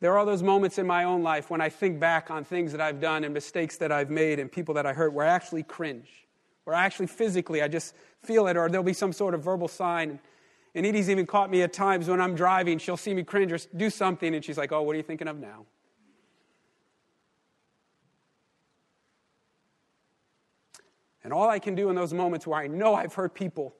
There 0.00 0.16
are 0.16 0.24
those 0.24 0.42
moments 0.42 0.78
in 0.78 0.86
my 0.86 1.04
own 1.04 1.22
life 1.22 1.50
when 1.50 1.60
I 1.60 1.68
think 1.68 2.00
back 2.00 2.30
on 2.30 2.44
things 2.44 2.72
that 2.72 2.80
I've 2.80 3.00
done 3.00 3.24
and 3.24 3.34
mistakes 3.34 3.76
that 3.78 3.92
I've 3.92 4.10
made 4.10 4.38
and 4.38 4.50
people 4.50 4.74
that 4.76 4.86
I 4.86 4.94
hurt 4.94 5.12
where 5.12 5.26
I 5.26 5.30
actually 5.30 5.64
cringe, 5.64 6.26
where 6.64 6.74
I 6.74 6.86
actually 6.86 7.08
physically 7.08 7.60
I 7.60 7.68
just 7.68 7.94
feel 8.22 8.46
it, 8.46 8.56
or 8.56 8.70
there'll 8.70 8.82
be 8.82 8.94
some 8.94 9.12
sort 9.12 9.34
of 9.34 9.42
verbal 9.42 9.68
sign 9.68 10.20
and 10.78 10.86
Edie's 10.86 11.10
even 11.10 11.26
caught 11.26 11.50
me 11.50 11.62
at 11.62 11.72
times 11.72 12.08
when 12.08 12.20
I'm 12.20 12.36
driving. 12.36 12.78
She'll 12.78 12.96
see 12.96 13.12
me 13.12 13.24
cringe 13.24 13.50
or 13.50 13.58
do 13.76 13.90
something, 13.90 14.32
and 14.32 14.44
she's 14.44 14.56
like, 14.56 14.70
Oh, 14.70 14.82
what 14.82 14.94
are 14.94 14.96
you 14.96 15.02
thinking 15.02 15.26
of 15.26 15.36
now? 15.36 15.66
And 21.24 21.32
all 21.32 21.50
I 21.50 21.58
can 21.58 21.74
do 21.74 21.90
in 21.90 21.96
those 21.96 22.14
moments 22.14 22.46
where 22.46 22.60
I 22.60 22.68
know 22.68 22.94
I've 22.94 23.12
hurt 23.12 23.34
people, 23.34 23.74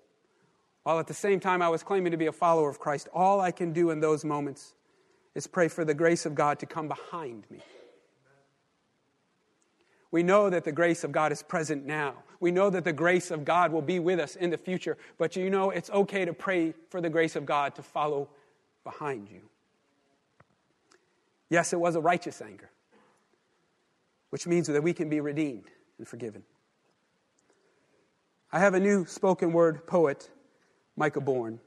while 0.82 0.98
at 0.98 1.06
the 1.06 1.14
same 1.14 1.38
time 1.38 1.62
I 1.62 1.68
was 1.68 1.84
claiming 1.84 2.11
to 2.11 2.18
be 2.18 2.26
a 2.26 2.32
follower 2.32 2.68
of 2.68 2.80
Christ, 2.80 3.06
all 3.14 3.40
I 3.40 3.52
can 3.52 3.72
do 3.72 3.90
in 3.90 4.00
those 4.00 4.24
moments 4.24 4.74
is 5.37 5.46
pray 5.46 5.68
for 5.68 5.84
the 5.84 5.94
grace 5.94 6.26
of 6.26 6.34
God 6.34 6.58
to 6.58 6.66
come 6.66 6.88
behind 6.88 7.44
me. 7.48 7.61
We 10.11 10.23
know 10.23 10.49
that 10.51 10.64
the 10.64 10.73
grace 10.73 11.05
of 11.05 11.12
God 11.12 11.33
is 11.33 11.42
present 11.42 11.85
now. 11.85 12.14
We 12.40 12.51
know 12.51 12.71
that 12.71 12.85
the 12.85 12.92
grace 12.92 13.31
of 13.31 13.44
God 13.44 13.73
will 13.73 13.83
be 13.83 13.99
with 13.99 14.21
us 14.21 14.37
in 14.37 14.51
the 14.51 14.59
future. 14.59 14.97
But 15.18 15.37
you 15.37 15.51
know, 15.51 15.71
it's 15.71 15.90
okay 15.90 16.25
to 16.25 16.33
pray 16.33 16.73
for 16.88 17.01
the 17.01 17.11
grace 17.11 17.37
of 17.37 17.44
God 17.44 17.75
to 17.75 17.83
follow 17.83 18.29
behind 18.85 19.29
you. 19.29 19.42
Yes, 21.51 21.73
it 21.73 21.81
was 21.81 21.97
a 21.97 22.01
righteous 22.01 22.40
anger, 22.40 22.71
which 24.31 24.47
means 24.47 24.66
that 24.68 24.83
we 24.83 24.92
can 24.92 25.09
be 25.09 25.21
redeemed 25.21 25.71
and 25.99 26.07
forgiven. 26.07 26.42
I 28.53 28.61
have 28.61 28.75
a 28.75 28.81
new 28.81 29.05
spoken 29.05 29.53
word 29.53 29.87
poet 29.87 30.31
Micah 30.99 31.21
Bourne. 31.21 31.61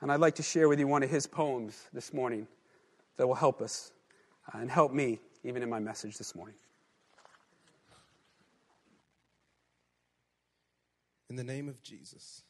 And 0.00 0.12
I'd 0.12 0.20
like 0.20 0.34
to 0.36 0.42
share 0.42 0.68
with 0.68 0.78
you 0.78 0.86
one 0.86 1.02
of 1.02 1.10
his 1.10 1.26
poems 1.26 1.88
this 1.92 2.12
morning 2.12 2.46
that 3.16 3.26
will 3.26 3.34
help 3.34 3.62
us 3.62 3.90
uh, 4.52 4.58
and 4.58 4.70
help 4.70 4.92
me 4.92 5.18
even 5.44 5.62
in 5.62 5.70
my 5.70 5.80
message 5.80 6.18
this 6.18 6.34
morning. 6.34 6.54
In 11.28 11.36
the 11.36 11.44
name 11.44 11.68
of 11.68 11.82
Jesus. 11.82 12.42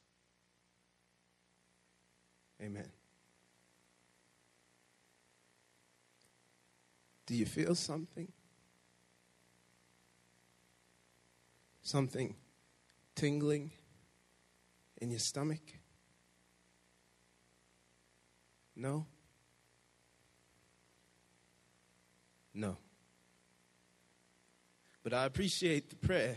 Amen. 2.63 2.91
Do 7.27 7.35
you 7.35 7.47
feel 7.47 7.75
something? 7.75 8.33
Something 11.83 12.35
tingling? 13.15 13.73
in 15.01 15.11
your 15.11 15.21
stomach? 15.21 15.63
No? 18.75 19.07
No. 22.55 22.77
But 25.03 25.15
I 25.15 25.25
appreciate 25.25 25.91
the 25.91 25.97
prayer. 25.97 26.37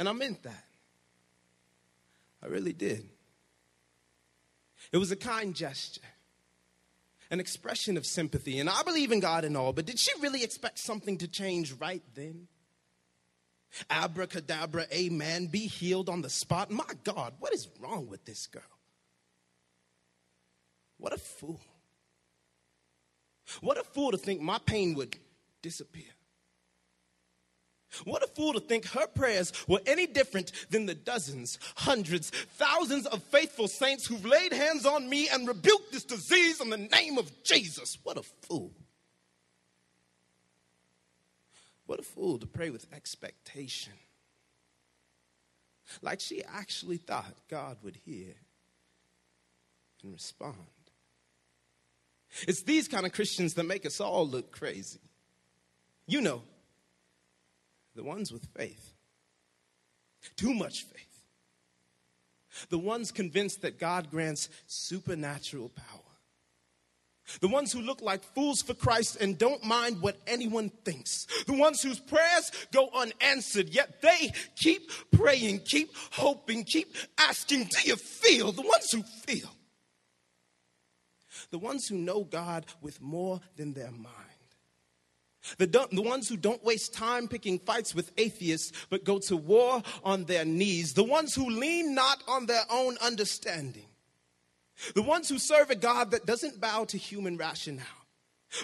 And 0.00 0.08
I 0.08 0.12
meant 0.12 0.42
that. 0.44 0.64
I 2.42 2.46
really 2.46 2.72
did. 2.72 3.06
It 4.92 4.96
was 4.96 5.10
a 5.10 5.16
kind 5.16 5.54
gesture, 5.54 6.00
an 7.30 7.38
expression 7.38 7.98
of 7.98 8.06
sympathy. 8.06 8.58
And 8.60 8.70
I 8.70 8.82
believe 8.82 9.12
in 9.12 9.20
God 9.20 9.44
and 9.44 9.58
all, 9.58 9.74
but 9.74 9.84
did 9.84 9.98
she 9.98 10.10
really 10.22 10.42
expect 10.42 10.78
something 10.78 11.18
to 11.18 11.28
change 11.28 11.74
right 11.74 12.02
then? 12.14 12.48
Abracadabra, 13.90 14.86
amen, 14.90 15.48
be 15.48 15.66
healed 15.66 16.08
on 16.08 16.22
the 16.22 16.30
spot. 16.30 16.70
My 16.70 16.82
God, 17.04 17.34
what 17.38 17.52
is 17.52 17.68
wrong 17.78 18.08
with 18.08 18.24
this 18.24 18.46
girl? 18.46 18.62
What 20.96 21.12
a 21.12 21.18
fool. 21.18 21.60
What 23.60 23.76
a 23.76 23.84
fool 23.84 24.12
to 24.12 24.16
think 24.16 24.40
my 24.40 24.58
pain 24.64 24.94
would 24.94 25.14
disappear. 25.60 26.08
What 28.04 28.22
a 28.22 28.26
fool 28.26 28.52
to 28.52 28.60
think 28.60 28.86
her 28.88 29.06
prayers 29.06 29.52
were 29.66 29.80
any 29.86 30.06
different 30.06 30.52
than 30.70 30.86
the 30.86 30.94
dozens, 30.94 31.58
hundreds, 31.76 32.30
thousands 32.30 33.06
of 33.06 33.22
faithful 33.24 33.68
saints 33.68 34.06
who've 34.06 34.24
laid 34.24 34.52
hands 34.52 34.86
on 34.86 35.08
me 35.08 35.28
and 35.28 35.48
rebuked 35.48 35.92
this 35.92 36.04
disease 36.04 36.60
in 36.60 36.70
the 36.70 36.76
name 36.76 37.18
of 37.18 37.42
Jesus. 37.42 37.98
What 38.02 38.16
a 38.16 38.22
fool. 38.22 38.72
What 41.86 41.98
a 41.98 42.04
fool 42.04 42.38
to 42.38 42.46
pray 42.46 42.70
with 42.70 42.86
expectation. 42.92 43.94
Like 46.02 46.20
she 46.20 46.44
actually 46.44 46.98
thought 46.98 47.34
God 47.48 47.78
would 47.82 47.96
hear 47.96 48.34
and 50.02 50.12
respond. 50.12 50.54
It's 52.46 52.62
these 52.62 52.86
kind 52.86 53.04
of 53.06 53.12
Christians 53.12 53.54
that 53.54 53.64
make 53.64 53.84
us 53.84 54.00
all 54.00 54.26
look 54.26 54.52
crazy. 54.52 55.00
You 56.06 56.20
know, 56.20 56.42
the 57.94 58.04
ones 58.04 58.32
with 58.32 58.46
faith, 58.56 58.92
too 60.36 60.54
much 60.54 60.84
faith, 60.84 61.06
the 62.68 62.78
ones 62.78 63.10
convinced 63.10 63.62
that 63.62 63.78
God 63.78 64.10
grants 64.10 64.48
supernatural 64.66 65.70
power 65.70 66.10
the 67.40 67.48
ones 67.48 67.72
who 67.72 67.80
look 67.80 68.02
like 68.02 68.22
fools 68.34 68.62
for 68.62 68.74
Christ 68.74 69.16
and 69.20 69.38
don't 69.38 69.62
mind 69.64 70.02
what 70.02 70.16
anyone 70.26 70.70
thinks. 70.84 71.26
The 71.46 71.52
ones 71.56 71.80
whose 71.82 72.00
prayers 72.00 72.50
go 72.72 72.88
unanswered, 72.94 73.68
yet 73.68 74.02
they 74.02 74.32
keep 74.56 74.90
praying, 75.12 75.60
keep 75.60 75.90
hoping, 76.12 76.64
keep 76.64 76.96
asking, 77.18 77.64
Do 77.64 77.88
you 77.88 77.96
feel? 77.96 78.52
The 78.52 78.62
ones 78.62 78.90
who 78.90 79.02
feel. 79.02 79.50
The 81.50 81.58
ones 81.58 81.86
who 81.86 81.96
know 81.96 82.24
God 82.24 82.66
with 82.80 83.00
more 83.00 83.40
than 83.56 83.72
their 83.72 83.90
mind. 83.90 84.14
The, 85.58 85.66
the 85.66 86.02
ones 86.02 86.28
who 86.28 86.36
don't 86.36 86.62
waste 86.62 86.92
time 86.92 87.28
picking 87.28 87.58
fights 87.58 87.94
with 87.94 88.12
atheists, 88.18 88.72
but 88.90 89.04
go 89.04 89.18
to 89.20 89.36
war 89.36 89.82
on 90.04 90.24
their 90.24 90.44
knees. 90.44 90.94
The 90.94 91.04
ones 91.04 91.34
who 91.34 91.48
lean 91.48 91.94
not 91.94 92.22
on 92.28 92.46
their 92.46 92.64
own 92.70 92.98
understanding 92.98 93.86
the 94.94 95.02
ones 95.02 95.28
who 95.28 95.38
serve 95.38 95.70
a 95.70 95.76
God 95.76 96.10
that 96.12 96.26
doesn't 96.26 96.60
bow 96.60 96.84
to 96.84 96.98
human 96.98 97.36
rationale, 97.36 97.86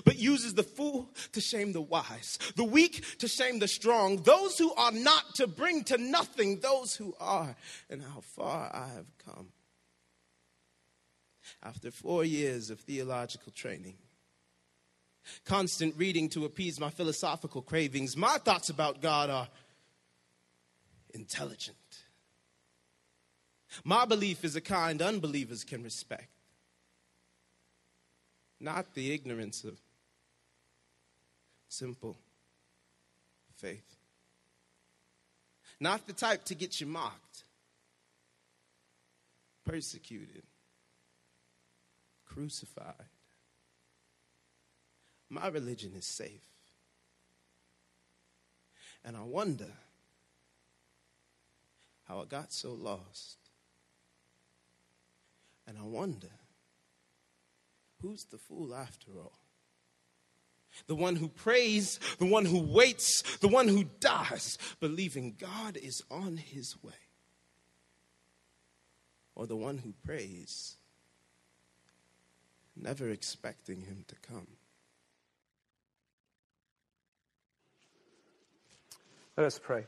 but 0.05 0.19
uses 0.19 0.55
the 0.55 0.63
fool 0.63 1.11
to 1.33 1.41
shame 1.41 1.73
the 1.73 1.81
wise, 1.81 2.39
the 2.57 2.65
weak 2.65 3.19
to 3.19 3.29
shame 3.29 3.59
the 3.59 3.69
strong, 3.69 4.23
those 4.23 4.59
who 4.59 4.73
are 4.75 4.93
not 4.93 5.35
to 5.37 5.47
bring 5.47 5.85
to 5.85 5.99
nothing 5.99 6.61
those 6.61 6.95
who 6.95 7.15
are, 7.21 7.55
and 7.91 8.03
how 8.03 8.21
far 8.21 8.71
I 8.73 8.89
have 8.95 9.07
come. 9.25 9.49
After 11.63 11.91
four 11.91 12.25
years 12.25 12.71
of 12.71 12.81
theological 12.81 13.53
training, 13.53 13.97
constant 15.45 15.95
reading 15.97 16.29
to 16.31 16.45
appease 16.45 16.79
my 16.79 16.91
philosophical 16.91 17.63
cravings, 17.63 18.17
my 18.17 18.39
thoughts 18.39 18.71
about 18.71 19.01
God 19.01 19.31
are 19.31 19.49
intelligent 21.15 21.77
my 23.85 24.05
belief 24.05 24.45
is 24.45 24.57
a 24.57 24.61
kind 24.61 25.03
unbelievers 25.03 25.65
can 25.65 25.83
respect, 25.83 26.29
not 28.61 28.95
the 28.95 29.13
ignorance 29.13 29.65
of 29.65 29.79
simple 31.69 32.17
faith. 33.57 33.83
Not 35.79 36.07
the 36.07 36.15
type 36.15 36.45
to 36.47 36.55
get 36.55 36.81
you 36.81 36.87
mocked, 36.87 37.45
persecuted, 39.67 40.43
crucified. 42.25 42.95
My 45.29 45.49
religion 45.49 45.93
is 45.97 46.07
safe. 46.07 46.47
And 49.05 49.17
I 49.17 49.23
wonder 49.23 49.71
how 52.05 52.21
I 52.21 52.25
got 52.25 52.53
so 52.53 52.73
lost. 52.73 53.39
And 55.67 55.77
I 55.79 55.83
wonder 55.83 56.31
who's 58.01 58.25
the 58.25 58.39
fool 58.39 58.75
after 58.75 59.13
all? 59.19 59.39
The 60.87 60.95
one 60.95 61.17
who 61.17 61.29
prays, 61.29 61.99
the 62.19 62.27
one 62.27 62.45
who 62.45 62.61
waits, 62.61 63.23
the 63.39 63.49
one 63.49 63.67
who 63.69 63.85
dies, 64.01 64.59
believing 64.79 65.37
God 65.39 65.77
is 65.77 66.03
on 66.11 66.37
his 66.37 66.77
way. 66.83 66.93
Or 69.35 69.47
the 69.47 69.57
one 69.57 69.79
who 69.79 69.95
prays, 70.05 70.77
never 72.77 73.09
expecting 73.09 73.83
him 73.83 74.05
to 74.09 74.15
come. 74.17 74.47
Let 79.37 79.45
us 79.45 79.59
pray. 79.59 79.85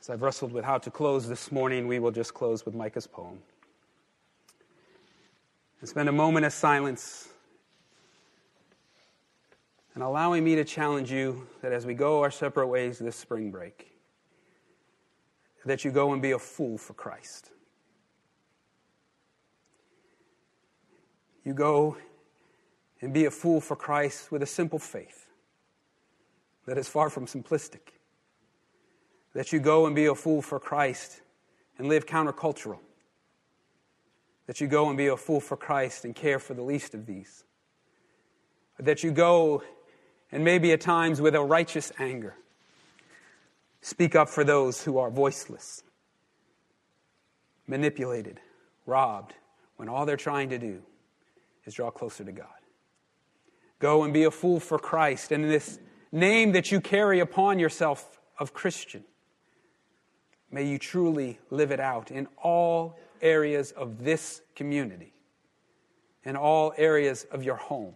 As 0.00 0.08
I've 0.08 0.22
wrestled 0.22 0.52
with 0.52 0.64
how 0.64 0.78
to 0.78 0.88
close 0.92 1.28
this 1.28 1.50
morning, 1.50 1.88
we 1.88 1.98
will 1.98 2.12
just 2.12 2.32
close 2.32 2.64
with 2.64 2.76
Micah's 2.76 3.08
poem. 3.08 3.40
And 5.80 5.88
spend 5.88 6.08
a 6.08 6.12
moment 6.12 6.46
of 6.46 6.52
silence 6.52 7.28
and 9.94 10.04
allowing 10.04 10.44
me 10.44 10.54
to 10.54 10.64
challenge 10.64 11.10
you 11.10 11.48
that 11.60 11.72
as 11.72 11.84
we 11.84 11.94
go 11.94 12.22
our 12.22 12.30
separate 12.30 12.68
ways 12.68 13.00
this 13.00 13.16
spring 13.16 13.50
break, 13.50 13.98
that 15.64 15.84
you 15.84 15.90
go 15.90 16.12
and 16.12 16.22
be 16.22 16.30
a 16.30 16.38
fool 16.38 16.78
for 16.78 16.94
Christ. 16.94 17.50
You 21.46 21.54
go 21.54 21.96
and 23.00 23.14
be 23.14 23.24
a 23.24 23.30
fool 23.30 23.60
for 23.60 23.76
Christ 23.76 24.32
with 24.32 24.42
a 24.42 24.46
simple 24.46 24.80
faith 24.80 25.28
that 26.66 26.76
is 26.76 26.88
far 26.88 27.08
from 27.08 27.26
simplistic 27.26 27.92
that 29.32 29.52
you 29.52 29.60
go 29.60 29.86
and 29.86 29.94
be 29.94 30.06
a 30.06 30.14
fool 30.14 30.42
for 30.42 30.58
Christ 30.58 31.20
and 31.78 31.88
live 31.88 32.04
countercultural. 32.04 32.78
That 34.46 34.60
you 34.60 34.66
go 34.66 34.88
and 34.88 34.98
be 34.98 35.06
a 35.06 35.16
fool 35.16 35.40
for 35.40 35.56
Christ 35.56 36.04
and 36.04 36.16
care 36.16 36.40
for 36.40 36.54
the 36.54 36.62
least 36.62 36.94
of 36.94 37.06
these. 37.06 37.44
that 38.80 39.04
you 39.04 39.12
go 39.12 39.62
and 40.32 40.42
maybe 40.42 40.72
at 40.72 40.80
times 40.80 41.20
with 41.20 41.36
a 41.36 41.40
righteous 41.40 41.92
anger 42.00 42.34
speak 43.82 44.16
up 44.16 44.28
for 44.28 44.42
those 44.42 44.82
who 44.82 44.98
are 44.98 45.10
voiceless, 45.10 45.84
manipulated, 47.68 48.40
robbed, 48.84 49.34
when 49.76 49.88
all 49.88 50.04
they're 50.04 50.16
trying 50.16 50.48
to 50.48 50.58
do 50.58 50.82
is 51.66 51.74
draw 51.74 51.90
closer 51.90 52.24
to 52.24 52.32
God. 52.32 52.46
Go 53.78 54.04
and 54.04 54.14
be 54.14 54.24
a 54.24 54.30
fool 54.30 54.60
for 54.60 54.78
Christ. 54.78 55.32
And 55.32 55.44
in 55.44 55.50
this 55.50 55.78
name 56.10 56.52
that 56.52 56.72
you 56.72 56.80
carry 56.80 57.20
upon 57.20 57.58
yourself 57.58 58.20
of 58.38 58.54
Christian, 58.54 59.04
may 60.50 60.64
you 60.64 60.78
truly 60.78 61.38
live 61.50 61.72
it 61.72 61.80
out 61.80 62.10
in 62.10 62.28
all 62.42 62.98
areas 63.20 63.72
of 63.72 64.02
this 64.02 64.40
community, 64.54 65.12
in 66.24 66.36
all 66.36 66.72
areas 66.76 67.26
of 67.30 67.42
your 67.42 67.56
home, 67.56 67.94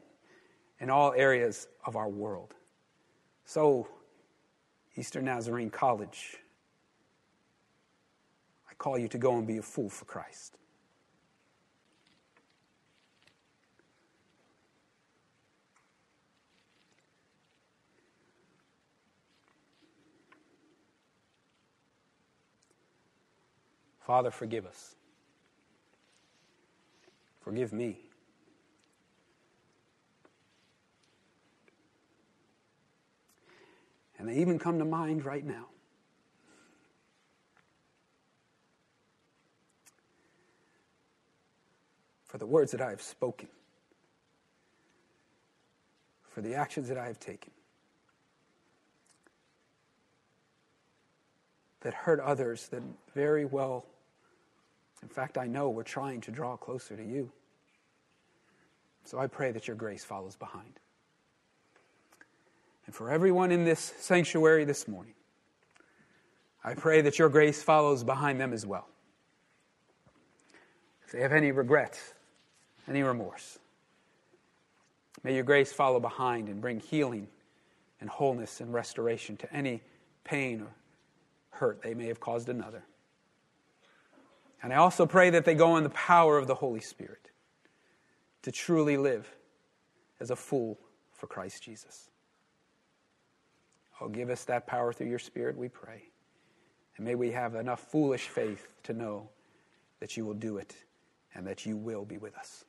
in 0.81 0.91
all 0.91 1.13
areas 1.17 1.67
of 1.85 1.97
our 1.97 2.09
world. 2.09 2.55
So, 3.45 3.89
Eastern 4.97 5.25
Nazarene 5.25 5.71
College, 5.71 6.37
I 8.71 8.75
call 8.75 8.99
you 8.99 9.09
to 9.09 9.19
go 9.19 9.39
and 9.39 9.47
be 9.47 9.59
a 9.59 9.63
fool 9.63 9.89
for 9.89 10.05
Christ. 10.05 10.57
Father, 24.11 24.33
forgive 24.33 24.67
us. 24.67 24.97
Forgive 27.43 27.73
me. 27.73 28.01
And 34.19 34.29
they 34.29 34.35
even 34.39 34.59
come 34.59 34.81
to 34.81 34.85
mind 34.85 35.25
right 35.25 35.47
now. 35.47 35.67
For 42.25 42.39
the 42.39 42.47
words 42.47 42.73
that 42.73 42.81
I 42.81 42.91
have 42.91 43.01
spoken, 43.01 43.47
for 46.31 46.41
the 46.41 46.57
actions 46.57 46.89
that 46.89 46.99
I 46.99 47.07
have 47.07 47.21
taken 47.21 47.53
that 51.83 51.95
hurt 51.95 52.19
others 52.19 52.67
that 52.71 52.83
very 53.15 53.45
well, 53.45 53.87
in 55.03 55.09
fact, 55.09 55.39
I 55.39 55.47
know 55.47 55.71
we're 55.71 55.83
trying 55.83 56.21
to 56.23 56.31
draw 56.31 56.57
closer 56.57 56.97
to 56.97 57.05
you. 57.05 57.31
So 59.05 59.19
I 59.19 59.27
pray 59.27 59.51
that 59.53 59.67
your 59.67 59.77
grace 59.77 60.05
follows 60.05 60.37
behind. 60.37 60.79
And 62.87 62.95
for 62.95 63.11
everyone 63.11 63.51
in 63.51 63.65
this 63.65 63.95
sanctuary 63.99 64.65
this 64.65 64.87
morning, 64.87 65.15
I 66.63 66.75
pray 66.75 67.01
that 67.03 67.19
your 67.19 67.29
grace 67.29 67.63
follows 67.63 68.05
behind 68.05 68.41
them 68.41 68.53
as 68.53 68.67
well. 68.67 68.89
If 71.05 71.13
they 71.13 71.21
have 71.21 71.33
any 71.33 71.51
regrets, 71.51 72.15
any 72.87 73.03
remorse, 73.03 73.59
may 75.25 75.35
your 75.35 75.45
grace 75.45 75.73
follow 75.73 75.99
behind 75.99 76.49
and 76.49 76.61
bring 76.61 76.81
healing 76.81 77.29
and 78.01 78.11
wholeness 78.11 78.61
and 78.61 78.73
restoration 78.73 79.37
to 79.39 79.53
any 79.53 79.83
pain 80.25 80.61
or 80.61 80.75
hurt 81.51 81.83
they 81.83 81.95
may 81.95 82.07
have 82.07 82.21
caused 82.21 82.49
another. 82.49 82.83
And 84.63 84.73
I 84.73 84.77
also 84.77 85.07
pray 85.07 85.31
that 85.31 85.45
they 85.45 85.55
go 85.55 85.77
in 85.77 85.85
the 85.85 85.91
power 85.91 86.37
of 86.39 86.47
the 86.47 86.55
Holy 86.55 86.81
Spirit 86.81 87.31
to 88.43 88.53
truly 88.53 88.97
live 88.97 89.29
as 90.19 90.31
a 90.31 90.37
fool 90.37 90.79
for 91.13 91.27
Christ 91.27 91.63
Jesus. 91.63 92.11
Oh, 94.01 94.09
give 94.09 94.31
us 94.31 94.45
that 94.45 94.67
power 94.67 94.93
through 94.93 95.09
your 95.09 95.19
Spirit, 95.19 95.57
we 95.57 95.69
pray. 95.69 96.05
And 96.97 97.07
may 97.07 97.15
we 97.15 97.31
have 97.31 97.55
enough 97.55 97.81
foolish 97.81 98.29
faith 98.29 98.75
to 98.85 98.93
know 98.93 99.29
that 100.01 100.17
you 100.17 100.25
will 100.25 100.35
do 100.35 100.57
it 100.57 100.75
and 101.35 101.47
that 101.47 101.67
you 101.67 101.77
will 101.77 102.05
be 102.05 102.19
with 102.19 102.37
us. 102.37 102.65